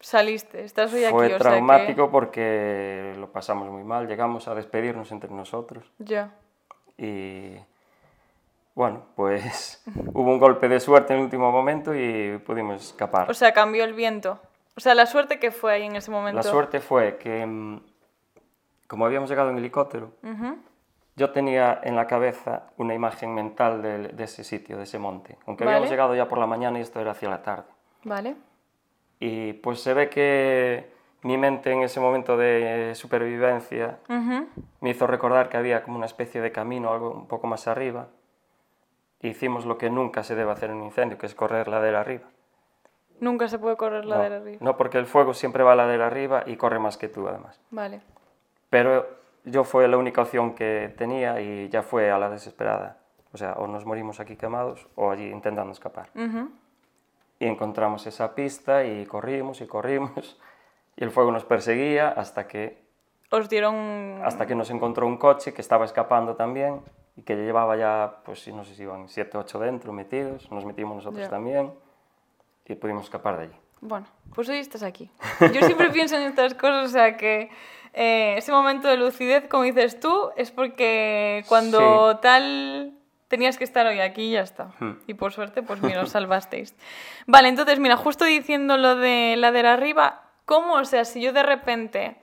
[0.00, 4.54] Saliste, estás hoy aquí, fue o sea traumático porque lo pasamos muy mal, llegamos a
[4.54, 5.90] despedirnos entre nosotros.
[5.98, 6.34] Ya.
[6.98, 7.54] Y
[8.74, 13.30] bueno, pues hubo un golpe de suerte en el último momento y pudimos escapar.
[13.30, 14.38] O sea, cambió el viento.
[14.76, 16.36] O sea, la suerte que fue ahí en ese momento.
[16.36, 17.80] La suerte fue que, mm,
[18.94, 20.56] como habíamos llegado en helicóptero, Ujú.
[21.16, 25.36] yo tenía en la cabeza una imagen mental de, de ese sitio, de ese monte.
[25.48, 25.78] Aunque Vale.
[25.78, 27.64] habíamos llegado ya por la mañana y esto era hacia la tarde.
[28.04, 28.36] Vale.
[29.18, 34.46] Y pues se ve que mi mente en ese momento de supervivencia Ujú.
[34.80, 38.06] me hizo recordar que había como una especie de camino, algo un poco más arriba.
[39.22, 42.28] Hicimos lo que nunca se debe hacer en un incendio, que es correr ladera arriba.
[43.18, 44.58] Nunca se puede correr la no, arriba.
[44.60, 47.58] no, porque el fuego siempre va ladera arriba y corre más que tú, además.
[47.72, 48.00] Vale.
[48.74, 49.06] Pero
[49.44, 52.98] yo fue la única opción que tenía y ya fue a la desesperada.
[53.32, 56.10] O sea, o nos morimos aquí quemados o allí intentando escapar.
[57.38, 60.40] Y encontramos esa pista y corrimos y corrimos.
[60.96, 62.80] Y el fuego nos perseguía hasta que,
[63.30, 64.20] Os dieron...
[64.24, 66.82] hasta que nos encontró un coche que estaba escapando también
[67.16, 70.50] y que llevaba ya, pues no sé si iban 7 o 8 dentro metidos.
[70.52, 71.72] Nos metimos nosotros también
[72.64, 73.56] y pudimos escapar de allí.
[73.80, 75.10] Bueno, pues hoy estás aquí.
[75.40, 77.50] Yo siempre pienso en estas cosas, o sea que
[77.94, 82.92] eh, ese momento de lucidez, como dices tú, es porque cuando tal
[83.28, 84.72] tenías que estar hoy aquí y ya está.
[84.80, 84.98] Hmm.
[85.06, 86.74] Y por suerte, pues mira, os salvasteis.
[87.26, 90.74] Vale, entonces, mira, justo diciendo lo de ladera arriba, ¿cómo?
[90.74, 92.16] O sea, si yo de repente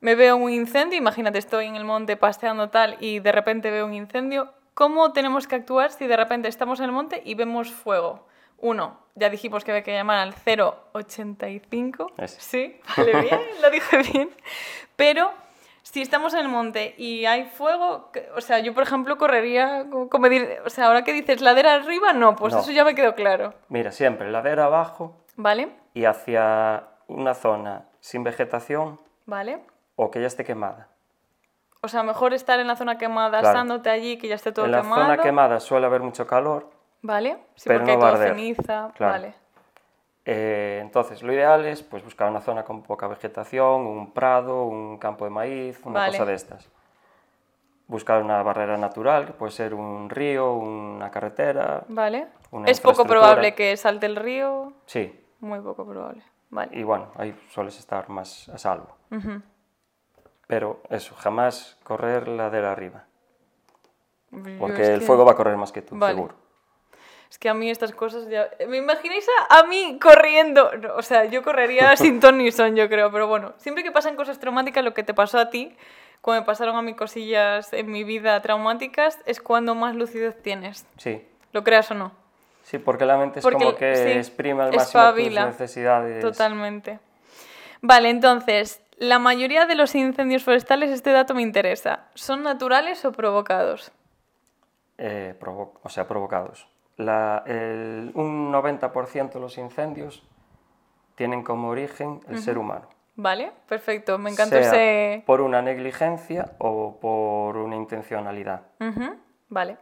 [0.00, 3.86] me veo un incendio, imagínate, estoy en el monte paseando tal y de repente veo
[3.86, 7.72] un incendio, ¿cómo tenemos que actuar si de repente estamos en el monte y vemos
[7.72, 8.26] fuego?
[8.58, 12.12] Uno, ya dijimos que había que llamar al 085.
[12.18, 12.40] Ese.
[12.40, 14.30] Sí, vale, bien, lo dije bien.
[14.96, 15.30] Pero
[15.82, 19.86] si estamos en el monte y hay fuego, que- o sea, yo por ejemplo correría,
[19.90, 22.60] co- como dir- o sea, ahora que dices ladera arriba, no, pues No.
[22.60, 23.54] eso ya me quedó claro.
[23.68, 25.68] Mira, siempre ladera abajo ¿Vale?
[25.92, 29.60] y hacia una zona sin vegetación ¿Vale?
[29.96, 30.88] o que ya esté quemada.
[31.82, 33.48] O sea, mejor estar en la zona quemada, Claro.
[33.58, 35.02] asándote allí, que ya esté todo en la quemado.
[35.02, 36.70] zona quemada suele haber mucho calor,
[37.04, 37.36] ¿Vale?
[37.54, 38.34] Sí, pero porque no hay va a todo arder.
[38.34, 38.90] ceniza.
[38.96, 39.12] Claro.
[39.12, 39.34] Vale.
[40.24, 44.96] Eh, entonces, lo ideal es pues, buscar una zona con poca vegetación, un prado, un
[44.98, 46.12] campo de maíz, una Vale.
[46.12, 46.68] cosa de estas.
[47.88, 51.84] Buscar una barrera natural, que puede ser un río, una carretera.
[51.88, 52.28] Vale.
[52.50, 53.20] Una Es poco infraestructura.
[53.20, 54.72] probable que salte el río.
[54.86, 56.22] Sí, Muy poco probable.
[56.48, 56.70] Vale.
[56.78, 58.96] y bueno, ahí sueles estar más a salvo.
[59.10, 59.42] Ujú.
[60.46, 63.04] Pero eso, jamás correr ladera arriba,
[64.30, 66.14] Yo porque es el que- fuego va a correr más que tú, Vale.
[66.14, 66.34] seguro.
[67.34, 68.48] Es que a mí estas cosas ya...
[68.68, 70.70] ¿Me imagináis a, a mí corriendo?
[70.80, 73.10] No, o sea, yo correría sin ton ni son, yo creo.
[73.10, 75.74] Pero bueno, siempre que pasan cosas traumáticas, lo que te pasó a ti,
[76.20, 80.86] cuando me pasaron a mí cosillas en mi vida traumáticas, es cuando más lucidez tienes.
[80.96, 82.12] Sí, Lo creas o no.
[82.62, 85.40] sí, porque la mente es Porque, como que sí, exprime al máximo espabila.
[85.46, 86.20] tus necesidades.
[86.20, 87.00] Totalmente.
[87.80, 92.04] Vale, entonces, la mayoría de los incendios forestales, este dato me interesa.
[92.14, 93.90] ¿Son naturales o provocados?
[94.98, 96.68] eh, provo- o sea, provocados.
[96.96, 100.22] La- el- un 90% de los incendios
[101.14, 102.88] tienen como origen el ser humano.
[103.16, 104.18] Vale, perfecto.
[104.18, 105.22] Me encantó sea ese...
[105.26, 108.62] por una negligencia o por una intencionalidad.
[109.48, 109.76] Vale,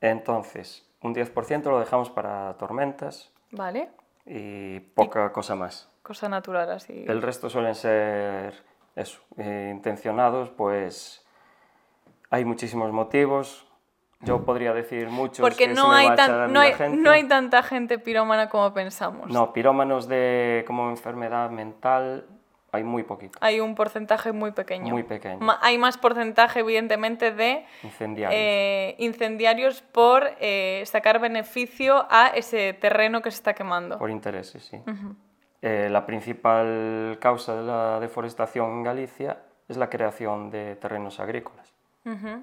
[0.00, 3.90] Entonces, un 10% lo dejamos para tormentas vale.
[4.26, 5.88] y poca cosa más.
[6.02, 7.04] Cosa natural así.
[7.06, 8.64] El resto suelen ser
[8.96, 11.24] eso, eh, intencionados, pues
[12.30, 13.68] hay muchísimos motivos.
[14.22, 16.52] Yo podría decir muchos Porque que no se me hay, va a echar a tan,
[16.52, 16.96] no, hay, gente.
[16.96, 19.28] no hay tanta gente pirómana como pensamos.
[19.30, 22.26] No, pirómanos de como enfermedad mental
[22.74, 23.38] hay muy poquito.
[23.42, 24.90] Hay un porcentaje muy pequeño.
[24.90, 25.40] Muy pequeño.
[25.40, 28.40] Ma- hay más porcentaje, evidentemente, de Incendiarios.
[28.40, 33.98] eh, incendiarios por eh, sacar beneficio a ese terreno que se está quemando.
[33.98, 34.80] Por intereses, sí.
[35.60, 41.72] Eh, la principal causa de la deforestación en Galicia es la creación de terrenos agrícolas.
[42.04, 42.42] Ujú, Eh,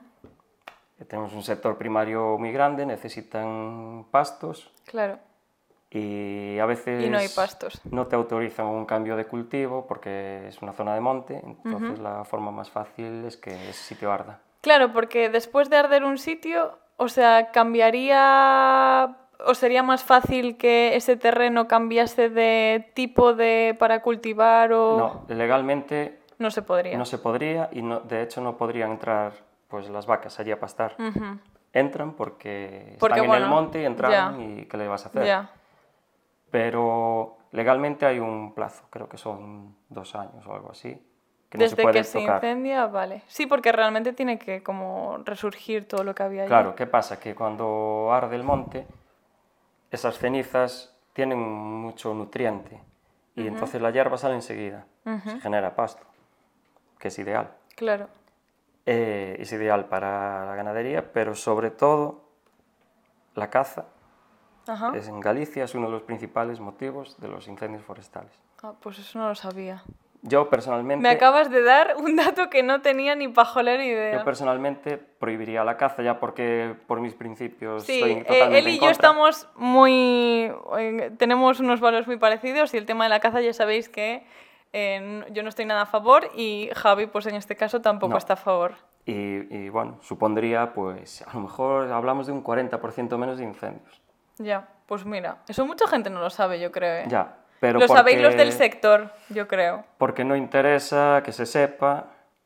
[1.08, 5.18] Tenemos un sector primario muy grande, necesitan pastos Claro.
[5.90, 7.82] y a veces Y no hay pastos.
[7.90, 12.24] no te autorizan un cambio de cultivo porque es una zona de monte, entonces la
[12.26, 14.40] forma más fácil es que ese sitio arda.
[14.62, 19.16] Claro, porque después de arder un sitio, o sea, cambiaría
[19.48, 25.26] o sería más fácil que ese terreno cambiase de tipo de para cultivar o No,
[25.34, 26.98] legalmente no se podría.
[26.98, 29.32] no se podría y no, de hecho no podrían entrar
[29.70, 30.96] pues las vacas allí a pastar.
[31.72, 34.44] Entran porque, Porque, están en el monte y entran ya.
[34.44, 35.24] y ¿qué le vas a hacer?
[35.24, 35.52] Ya.
[36.50, 40.90] Pero legalmente hay un plazo, creo que son dos años o algo así,
[41.48, 43.22] que no se Desde puede que se incendia, vale.
[43.28, 46.50] Sí, porque realmente tiene que como resurgir todo lo que había allí.
[46.50, 47.20] Claro, ¿qué pasa?
[47.20, 48.88] Que cuando arde el monte,
[49.92, 52.80] esas cenizas tienen mucho nutriente
[53.36, 56.06] y entonces la hierba sale enseguida, se genera pasto,
[56.98, 57.52] que es ideal.
[57.76, 58.08] Claro.
[58.92, 62.22] Eh, es ideal para la ganadería, pero sobre todo
[63.36, 63.86] la caza.
[64.66, 64.94] Ajá.
[64.96, 68.32] Es en Galicia es uno de los principales motivos de los incendios forestales.
[68.64, 69.84] Ah, pues eso no lo sabía.
[70.24, 74.18] Yo personalmente, Me acabas de dar un dato que no tenía ni pajolera idea.
[74.18, 78.68] yo personalmente prohibiría la caza ya porque por mis principios Sí, estoy eh, totalmente él
[78.70, 80.52] y en yo estamos muy...
[80.80, 84.26] eh, tenemos unos valores muy parecidos y el tema de la caza ya sabéis que
[84.74, 88.18] eh, yo no estoy nada a favor y Javi pues en este caso tampoco No.
[88.18, 88.74] está a favor.
[89.06, 89.14] Y,
[89.56, 94.02] y, bueno, supondría, pues, a lo mejor hablamos de un 40% menos de incendios.
[94.38, 97.04] Ya, pues mira, eso mucha gente no lo sabe yo creo.
[97.04, 97.06] ¿eh?
[97.08, 99.84] Ya, pero lo sabéis los del sector, yo creo.
[99.98, 102.06] Porque no interesa que se sepa,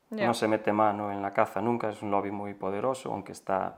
[0.10, 0.26] Ya.
[0.26, 3.76] no se mete mano en la caza nunca, es un lobby muy poderoso, aunque está...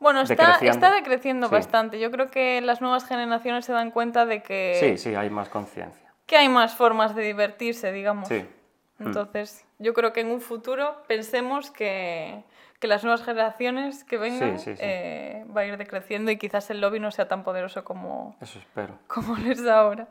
[0.00, 0.70] Bueno, está Decreciendo.
[0.72, 1.54] está decreciendo Sí.
[1.54, 1.98] bastante.
[1.98, 5.48] Yo creo que las nuevas generaciones se dan cuenta de que, Sí, sí, hay más
[5.48, 6.07] conciencia.
[6.28, 8.28] Que hay más formas de divertirse, digamos.
[8.28, 8.46] Sí.
[9.00, 12.42] Entonces, yo creo que en un futuro pensemos que,
[12.80, 14.80] que las nuevas generaciones que vengan sí, sí.
[14.82, 18.58] eh, va a ir decreciendo y quizás el lobby no sea tan poderoso como, Eso
[18.58, 18.98] espero.
[19.06, 20.06] como lo es ahora.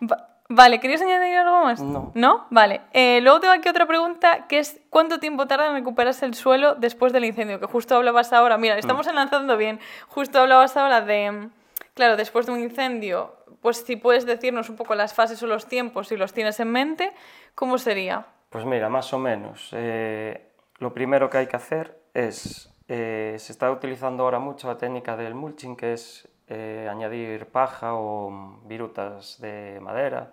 [0.00, 1.82] Va- vale, ¿querías añadir algo más?
[1.82, 2.12] No.
[2.14, 2.46] ¿No?
[2.50, 2.80] Vale.
[2.92, 6.76] Eh, luego tengo aquí otra pregunta que es ¿cuánto tiempo tarda en recuperarse el suelo
[6.76, 7.58] después del incendio?
[7.60, 9.10] Que justo hablabas ahora, mira, estamos Mm.
[9.10, 11.48] enlazando bien, justo hablabas ahora de,
[11.94, 15.66] claro, después de un incendio, pues si puedes decirnos un poco las fases o los
[15.66, 17.12] tiempos, si los tienes en mente,
[17.54, 18.26] ¿cómo sería?
[18.48, 19.68] Pues mira, más o menos.
[19.72, 20.46] eh,
[20.78, 25.16] lo primero que hay que hacer es, eh, se está utilizando ahora mucho la técnica
[25.16, 30.32] del mulching, que es eh, añadir paja o virutas de madera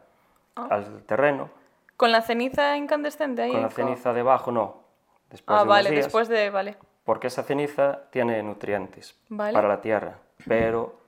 [0.56, 0.68] Ah.
[0.72, 1.50] al terreno.
[1.98, 3.52] ¿Con la ceniza incandescente ahí?
[3.52, 4.84] Con la ceniza debajo no,
[5.30, 6.50] después ah, de vale, días, después de...
[6.50, 6.78] Vale.
[7.04, 9.54] porque esa ceniza tiene nutrientes Vale.
[9.54, 11.00] para la tierra, pero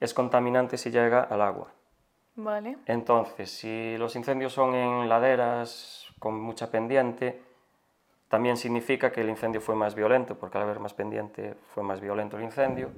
[0.00, 1.68] es contaminante si llega al agua.
[2.36, 2.78] Vale.
[2.86, 7.40] Entonces, si los incendios son en laderas con mucha pendiente,
[8.28, 12.00] también significa que el incendio fue más violento, porque al haber más pendiente fue más
[12.00, 12.90] violento el incendio.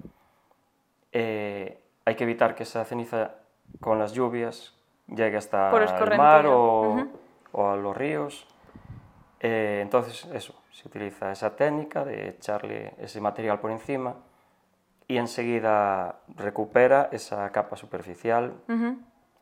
[1.13, 3.35] Eh, hay que evitar que esa ceniza
[3.81, 4.75] con las lluvias
[5.07, 7.09] llegue hasta el mar o
[7.55, 8.47] a los ríos.
[9.41, 14.15] Eh, entonces, eso, se utiliza esa técnica de echarle ese material por encima
[15.09, 18.99] y enseguida recupera esa capa superficial Ujú.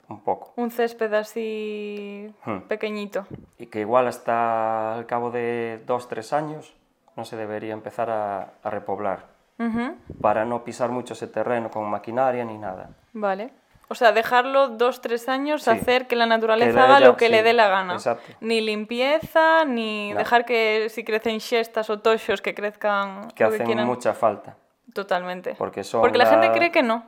[0.08, 0.52] un poco.
[0.56, 2.60] Un césped así Hmm.
[2.68, 3.26] pequeñito.
[3.58, 6.74] y que igual hasta al cabo de dos, tres años
[7.16, 9.26] no se debería empezar a, a repoblar
[9.58, 9.94] Ujú.
[10.20, 12.90] para no pisar mucho ese terreno con maquinaria ni nada.
[13.12, 13.50] Vale.
[13.88, 15.70] O sea, dejarlo dos, tres años, Sí.
[15.70, 17.92] hacer que la naturaleza Que haga ella- lo que le sí, dé la gana.
[17.94, 18.32] exacto.
[18.40, 20.18] Ni limpieza, ni No.
[20.18, 23.86] dejar que si crecen xestas o toxos que crezcan Que lo que hacen quieran.
[23.86, 24.56] mucha falta.
[24.92, 25.54] Totalmente.
[25.56, 27.04] Porque son Porque la la- gente cree que no.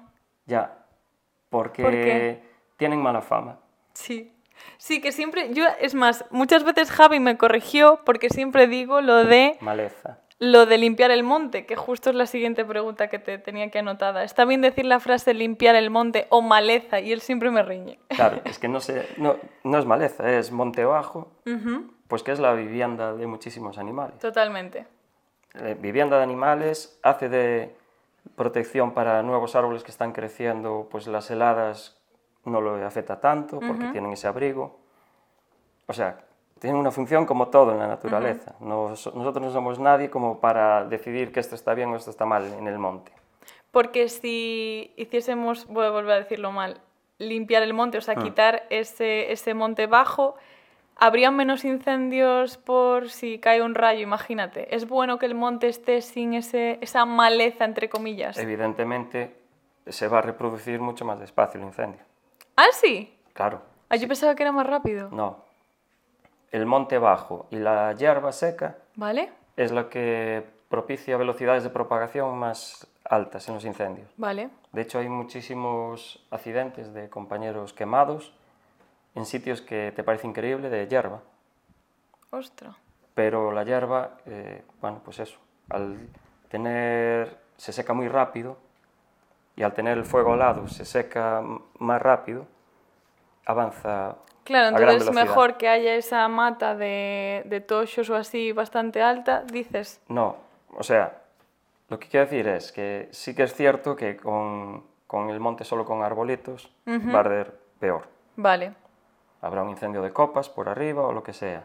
[0.46, 0.76] Ya,
[1.50, 2.42] porque
[2.76, 3.58] tienen mala fama.
[3.94, 4.32] Sí.
[4.78, 9.24] Sí, que siempre, yo, es más, muchas veces Javi me corrigió porque siempre digo lo
[9.24, 10.18] de Maleza.
[10.38, 13.78] lo de limpiar el monte, que justo es la siguiente pregunta que te tenía que
[13.80, 14.24] anotada.
[14.24, 17.98] Está bien decir la frase limpiar el monte o maleza y él siempre me riñe.
[18.08, 21.30] Claro, es que no, se, no, no es maleza, es monte bajo,
[22.08, 24.18] pues que es la vivienda de muchísimos animales.
[24.18, 24.86] Totalmente.
[25.60, 27.74] Eh, vivienda de animales, hace de
[28.34, 31.96] protección para nuevos árboles que están creciendo, pues las heladas
[32.44, 34.78] no lo afecta tanto porque tienen ese abrigo.
[35.86, 36.18] O sea,
[36.58, 38.54] tienen una función como todo en la naturaleza.
[38.60, 42.24] Nos- nosotros no somos nadie como para decidir que esto está bien o esto está
[42.26, 43.12] mal en el monte.
[43.70, 46.80] Porque si hiciésemos, voy a volver a decirlo mal,
[47.18, 50.34] limpiar el monte, o sea, quitar ese, ese monte bajo,
[50.96, 54.74] habría menos incendios por si cae un rayo, imagínate.
[54.74, 58.38] ¿Es bueno que el monte esté sin ese, esa maleza, entre comillas?
[58.38, 59.36] Evidentemente
[59.86, 62.00] se va a reproducir mucho más despacio el incendio.
[62.56, 63.14] ¿Ah, sí?
[63.34, 65.08] Claro, Ah, yo pensaba que era más rápido.
[65.12, 65.44] no.
[66.52, 69.30] El monte bajo y la hierba seca ¿Vale?
[69.56, 74.08] es lo que propicia velocidades de propagación más altas en los incendios.
[74.16, 74.48] Vale.
[74.72, 78.32] De hecho, hay muchísimos accidentes de compañeros quemados
[79.16, 81.22] en sitios que te parece increíble de hierba.
[82.30, 82.76] Ostras.
[83.14, 85.38] Pero la hierba, eh, bueno, pues eso,
[85.70, 85.96] al
[86.48, 88.58] tener, se seca muy rápido
[89.56, 91.42] y al tener el fuego al lado se seca
[91.78, 92.46] más rápido,
[93.46, 95.24] avanza Claro, a gran entonces velocidad.
[95.24, 100.00] mejor que haya esa mata de, de toxos o así bastante alta, dices.
[100.08, 100.36] No,
[100.76, 101.22] o sea,
[101.88, 105.64] lo que quiero decir es que sí que es cierto que con, con el monte
[105.64, 108.06] solo con arbolitos va a arder peor.
[108.36, 108.74] Vale.
[109.40, 111.64] Habrá un incendio de copas por arriba o lo que sea.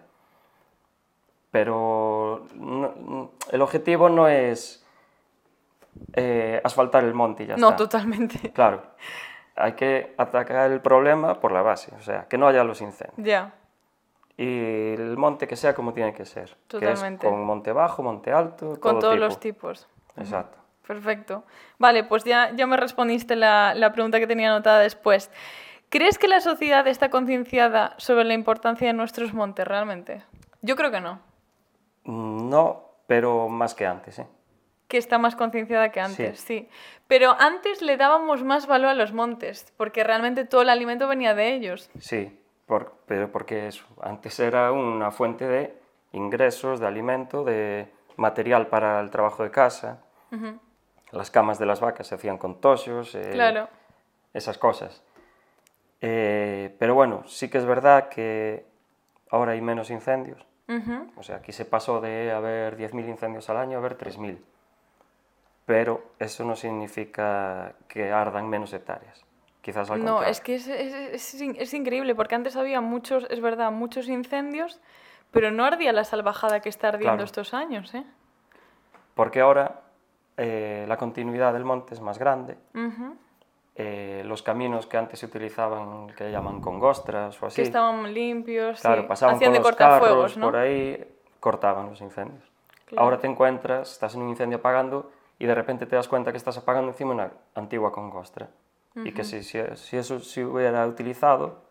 [1.52, 4.86] Pero no- el objetivo no es
[6.14, 7.78] eh, asfaltar el monte y ya no, está.
[7.78, 8.52] totalmente.
[8.54, 8.82] Claro,
[9.56, 13.16] hay que atacar el problema por la base, o sea, que no haya los incendios.
[13.18, 13.54] Ya.
[14.38, 16.56] Y el monte que sea como tiene que ser.
[16.68, 17.22] Totalmente.
[17.22, 19.26] Que es con monte bajo, monte alto, Con todo todos tipo.
[19.26, 19.88] los tipos.
[20.16, 20.58] Exacto.
[20.88, 21.44] Perfecto.
[21.78, 25.30] Vale, pues ya, ya me respondiste la, la pregunta que tenía anotada después.
[25.92, 30.24] ¿Crees que la sociedad está concienciada sobre la importancia de nuestros montes realmente?
[30.62, 31.20] Yo creo que no.
[32.06, 34.28] No, pero más que antes, ¿eh?
[34.88, 36.70] Que está más concienciada que antes, sí.
[37.08, 41.36] Pero antes le dábamos más valor a los montes, porque realmente todo el alimento venía
[41.36, 41.90] de ellos.
[42.00, 45.78] Sí, por- pero porque eso, antes era una fuente de
[46.14, 50.00] ingresos, de alimento, de material para el trabajo de casa.
[51.12, 53.68] Las camas de las vacas se hacían con tosos, eh, Claro.
[54.34, 55.04] esas cosas.
[56.02, 58.66] Eh, pero bueno, sí que es verdad que
[59.30, 60.46] ahora hay menos incendios.
[60.68, 61.12] Ujú.
[61.18, 64.44] O sea, aquí se pasó de haber 10.000 incendios al año a haber 3.000.
[65.66, 69.24] Pero eso no significa que ardan menos hectáreas.
[69.62, 70.32] Quizás al No, contrario.
[70.32, 74.82] es que es, es- es es increíble, porque antes había muchos, es verdad, muchos incendios,
[75.30, 77.24] pero no ardía la salvajada que está ardiendo Claro.
[77.26, 78.04] estos años, ¿eh?
[79.14, 79.82] Porque ahora
[80.38, 82.58] eh, la continuidad del monte es más grande.
[82.74, 83.16] Ujú.
[83.76, 88.82] Eh, los caminos que antes se utilizaban, que llaman congostras o así, Que estaban limpios,
[88.82, 89.07] claro, sí.
[89.07, 90.47] pasaban hacían con de los carros ¿no?
[90.47, 91.03] por ahí,
[91.39, 92.43] cortaban los incendios.
[92.86, 93.03] Claro.
[93.03, 96.38] Ahora te encuentras, estás en un incendio apagando y de repente te das cuenta que
[96.38, 98.49] estás apagando encima una antigua congostra.
[98.93, 101.63] Y que si, si, si eso se hubiera utilizado,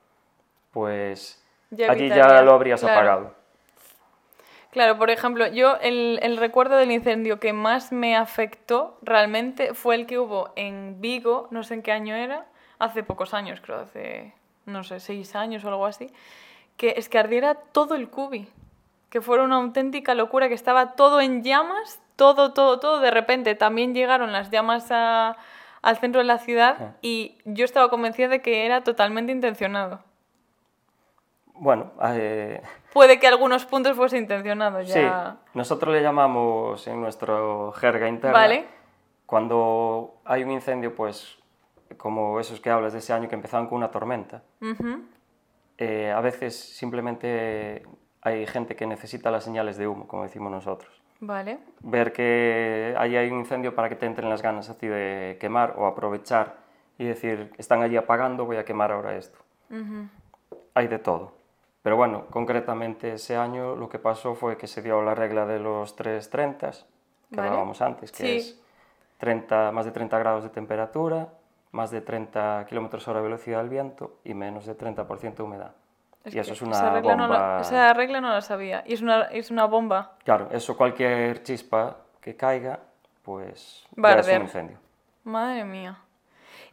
[0.71, 2.95] pues Ya allí ya lo habrías claro.
[2.97, 3.35] apagado.
[4.71, 9.97] Claro, por ejemplo, yo el, el recuerdo del incendio que más me afectó realmente fue
[9.97, 12.47] el que hubo en Vigo, no sé en qué año era,
[12.79, 14.33] hace pocos años, creo, hace,
[14.67, 16.09] no sé, seis años o algo así,
[16.77, 18.49] que es que ardiera todo el cubi.
[19.11, 23.01] que fuera una auténtica locura, que estaba todo en llamas, todo, todo, todo.
[23.01, 25.37] De repente también llegaron las llamas a-
[25.83, 30.01] al centro de la ciudad y yo estaba convencida de que era totalmente intencionado.
[31.63, 32.63] Bueno, eh,
[32.95, 35.37] Puede que algunos puntos fuese intencionado sí, ya.
[35.53, 38.65] nosotros le llamamos en nuestro jerga interna, Vale.
[39.27, 41.39] cuando hay un incendio, pues
[41.99, 45.03] como esos que hablas de ese año que empezaban con una tormenta, Ujú.
[45.77, 47.83] eh, a veces simplemente
[48.23, 50.91] hay gente que necesita las señales de humo, como decimos nosotros.
[51.23, 51.59] Vale.
[51.81, 55.37] ver que ahí hay un incendio para que te entren las ganas a ti de
[55.39, 56.57] quemar o aprovechar
[56.97, 59.39] y decir, están allí apagando, voy a quemar ahora esto.
[59.69, 60.09] Ujú.
[60.73, 61.39] Hay de todo.
[61.83, 65.59] Pero bueno, concretamente ese año lo que pasó fue que se dio la regla de
[65.59, 66.71] los 330
[67.31, 67.49] que Vale.
[67.49, 68.37] hablábamos antes, que Sí.
[68.37, 68.61] es
[69.19, 71.29] 30, más de 30 grados de temperatura,
[71.73, 75.73] más de 30 kilómetros hora de velocidad del viento y menos de 30% de humedad.
[76.25, 77.55] Es y eso es una esa regla, bomba.
[77.57, 78.83] no esa regla no la sabía.
[78.87, 80.17] Y es una, es una bomba.
[80.25, 82.81] Claro, eso cualquier chispa que caiga,
[83.23, 84.79] pues Va a ya es un incendio.
[85.25, 85.99] Madre mía.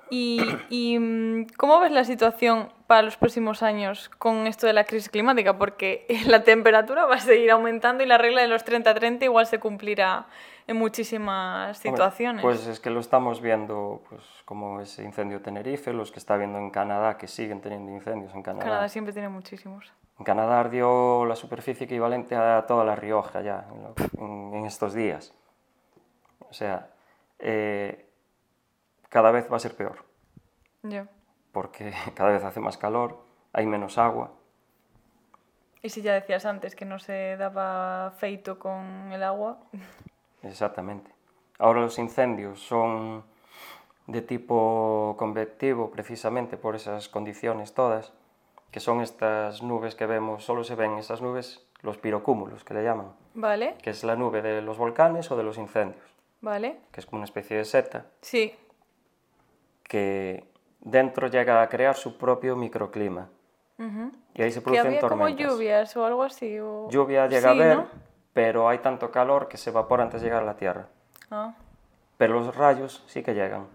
[0.10, 4.86] ¿Y, y, mm, cómo ves la situación para los próximos años con esto de la
[4.86, 5.58] crisis climática?
[5.58, 9.60] Porque la temperatura va a seguir aumentando y la regla de los 30-30 igual se
[9.60, 10.26] cumplirá
[10.68, 12.42] en muchísimas Hombre, situaciones.
[12.42, 16.36] Pues es que lo estamos viendo, pues como ese incendio de Tenerife, los que está
[16.38, 18.66] viendo en Canadá, que siguen teniendo incendios en Canadá.
[18.66, 19.94] Canadá siempre tiene muchísimos.
[20.20, 23.68] En Canadá ardió la superficie equivalente a toda la Rioja ya,
[24.18, 25.34] en, en- estos días.
[26.50, 26.90] O sea,
[27.40, 28.10] eh,
[29.10, 30.04] cada vez va a ser peor,
[30.84, 31.04] Yo.
[31.58, 33.18] Porque cada vez hace más calor,
[33.52, 34.30] hay menos agua.
[35.82, 39.58] Y si ya decías antes que no se daba feito con el agua,
[40.44, 41.10] Exactamente.
[41.58, 43.24] Ahora los incendios son
[44.06, 48.14] de tipo convectivo precisamente por esas condiciones todas,
[48.70, 52.84] que son estas nubes que vemos, solo se ven esas nubes, los pirocúmulos que le
[52.84, 53.76] llaman, ¿vale?
[53.82, 56.06] que es la nube de los volcanes o de los incendios,
[56.42, 56.78] ¿Vale?
[56.92, 58.54] que es como una especie de seta Sí.
[59.84, 60.46] que
[60.80, 63.30] dentro llega a crear su propio microclima
[63.80, 64.12] Ujú.
[64.34, 65.46] y ahí se Que producen había como tormentas.
[65.48, 66.60] lluvias o algo así.
[66.60, 66.88] O...
[66.90, 67.88] Lluvia llega Sí, a ver, ¿no?
[68.34, 70.88] pero hay tanto calor que se evapora antes de llegar a la Tierra.
[71.32, 71.54] Ah.
[72.18, 73.66] pero los rayos sí que llegan.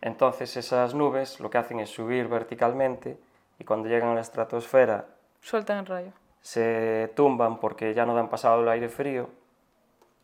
[0.00, 3.18] Entonces esas nubes lo que hacen es subir verticalmente
[3.58, 5.06] y cuando llegan a la estratosfera
[5.40, 6.12] Sueltan el rayo.
[6.40, 9.28] se tumban porque ya no dan pasado el aire frío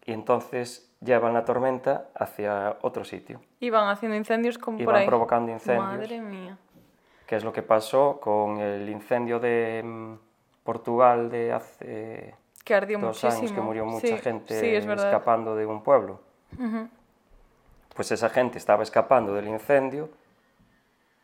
[0.05, 4.95] y entonces llevan la tormenta hacia otro sitio, Y van haciendo incendios como Y por
[4.95, 5.07] van ahí.
[5.09, 5.85] provocando incendios.
[5.87, 6.57] Madre mía.
[7.27, 10.15] que es lo que pasó con el incendio de mm,
[10.65, 12.35] Portugal de hace
[12.65, 13.39] Que ardió dos muchísimo.
[13.39, 16.21] años que murió mucha Sí, gente sí, es escapando de un pueblo.
[16.59, 16.89] Ujú.
[17.95, 20.09] Pues esa gente estaba escapando del incendio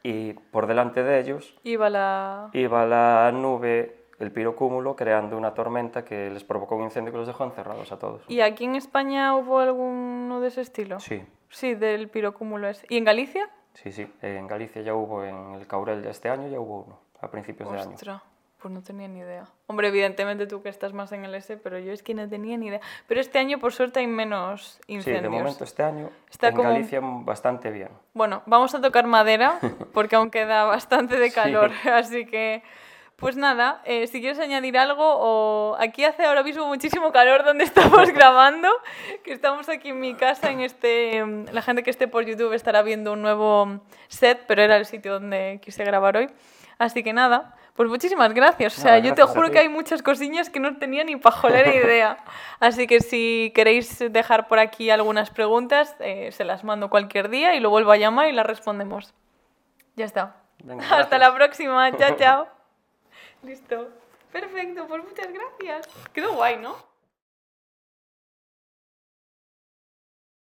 [0.02, 2.48] y por delante de ellos Iba la...
[2.52, 7.26] iba la nube, el pirocúmulo, creando una tormenta que les provocó un incendio que los
[7.26, 8.22] dejó encerrados a todos.
[8.28, 11.00] ¿Y aquí en España hubo alguno de ese estilo?
[11.00, 12.86] Sí, Sí, del pirocúmulo ese.
[12.88, 13.50] ¿Y en Galicia?
[13.74, 14.06] sí, sí.
[14.22, 17.72] En Galicia ya hubo, en el Caurel de este año ya hubo uno, a principios
[17.72, 17.90] de año.
[17.94, 18.22] Ostras,
[18.60, 19.46] pues no tenía ni idea.
[19.66, 22.56] Hombre, evidentemente tú que estás más en el S, pero yo es que no tenía
[22.56, 22.80] ni idea.
[23.08, 25.22] Pero este año, por suerte, hay menos Sí, incendios.
[25.24, 27.88] de momento este año Está en como- Galicia bastante bien.
[28.14, 29.58] Bueno, vamos a tocar madera
[29.94, 32.62] porque aún queda bastante de calor, así que
[33.20, 37.64] pues nada, eh, si quieres añadir algo o aquí hace ahora mismo muchísimo calor donde
[37.70, 38.68] estamos grabando,
[39.22, 42.54] que estamos aquí en mi casa en este mm, la gente que esté por YouTube
[42.54, 46.28] estará viendo un nuevo set, pero era el sitio donde quise grabar hoy.
[46.78, 48.78] Así que nada, pues muchísimas gracias.
[48.78, 52.16] O sea, yo te juro que hay muchas cosillas que no tenía ni pajolera idea.
[52.58, 57.54] Así que si queréis dejar por aquí algunas preguntas, eh, se las mando cualquier día
[57.54, 59.12] y lo vuelvo a llamar y las respondemos.
[59.94, 60.36] Ya está.
[60.64, 61.94] Venga, Hasta la próxima.
[61.98, 62.59] Chao, chao.
[63.42, 63.88] Listo.
[64.32, 65.88] Perfecto, pues muchas gracias.
[66.12, 66.89] Quedó guay, ¿no?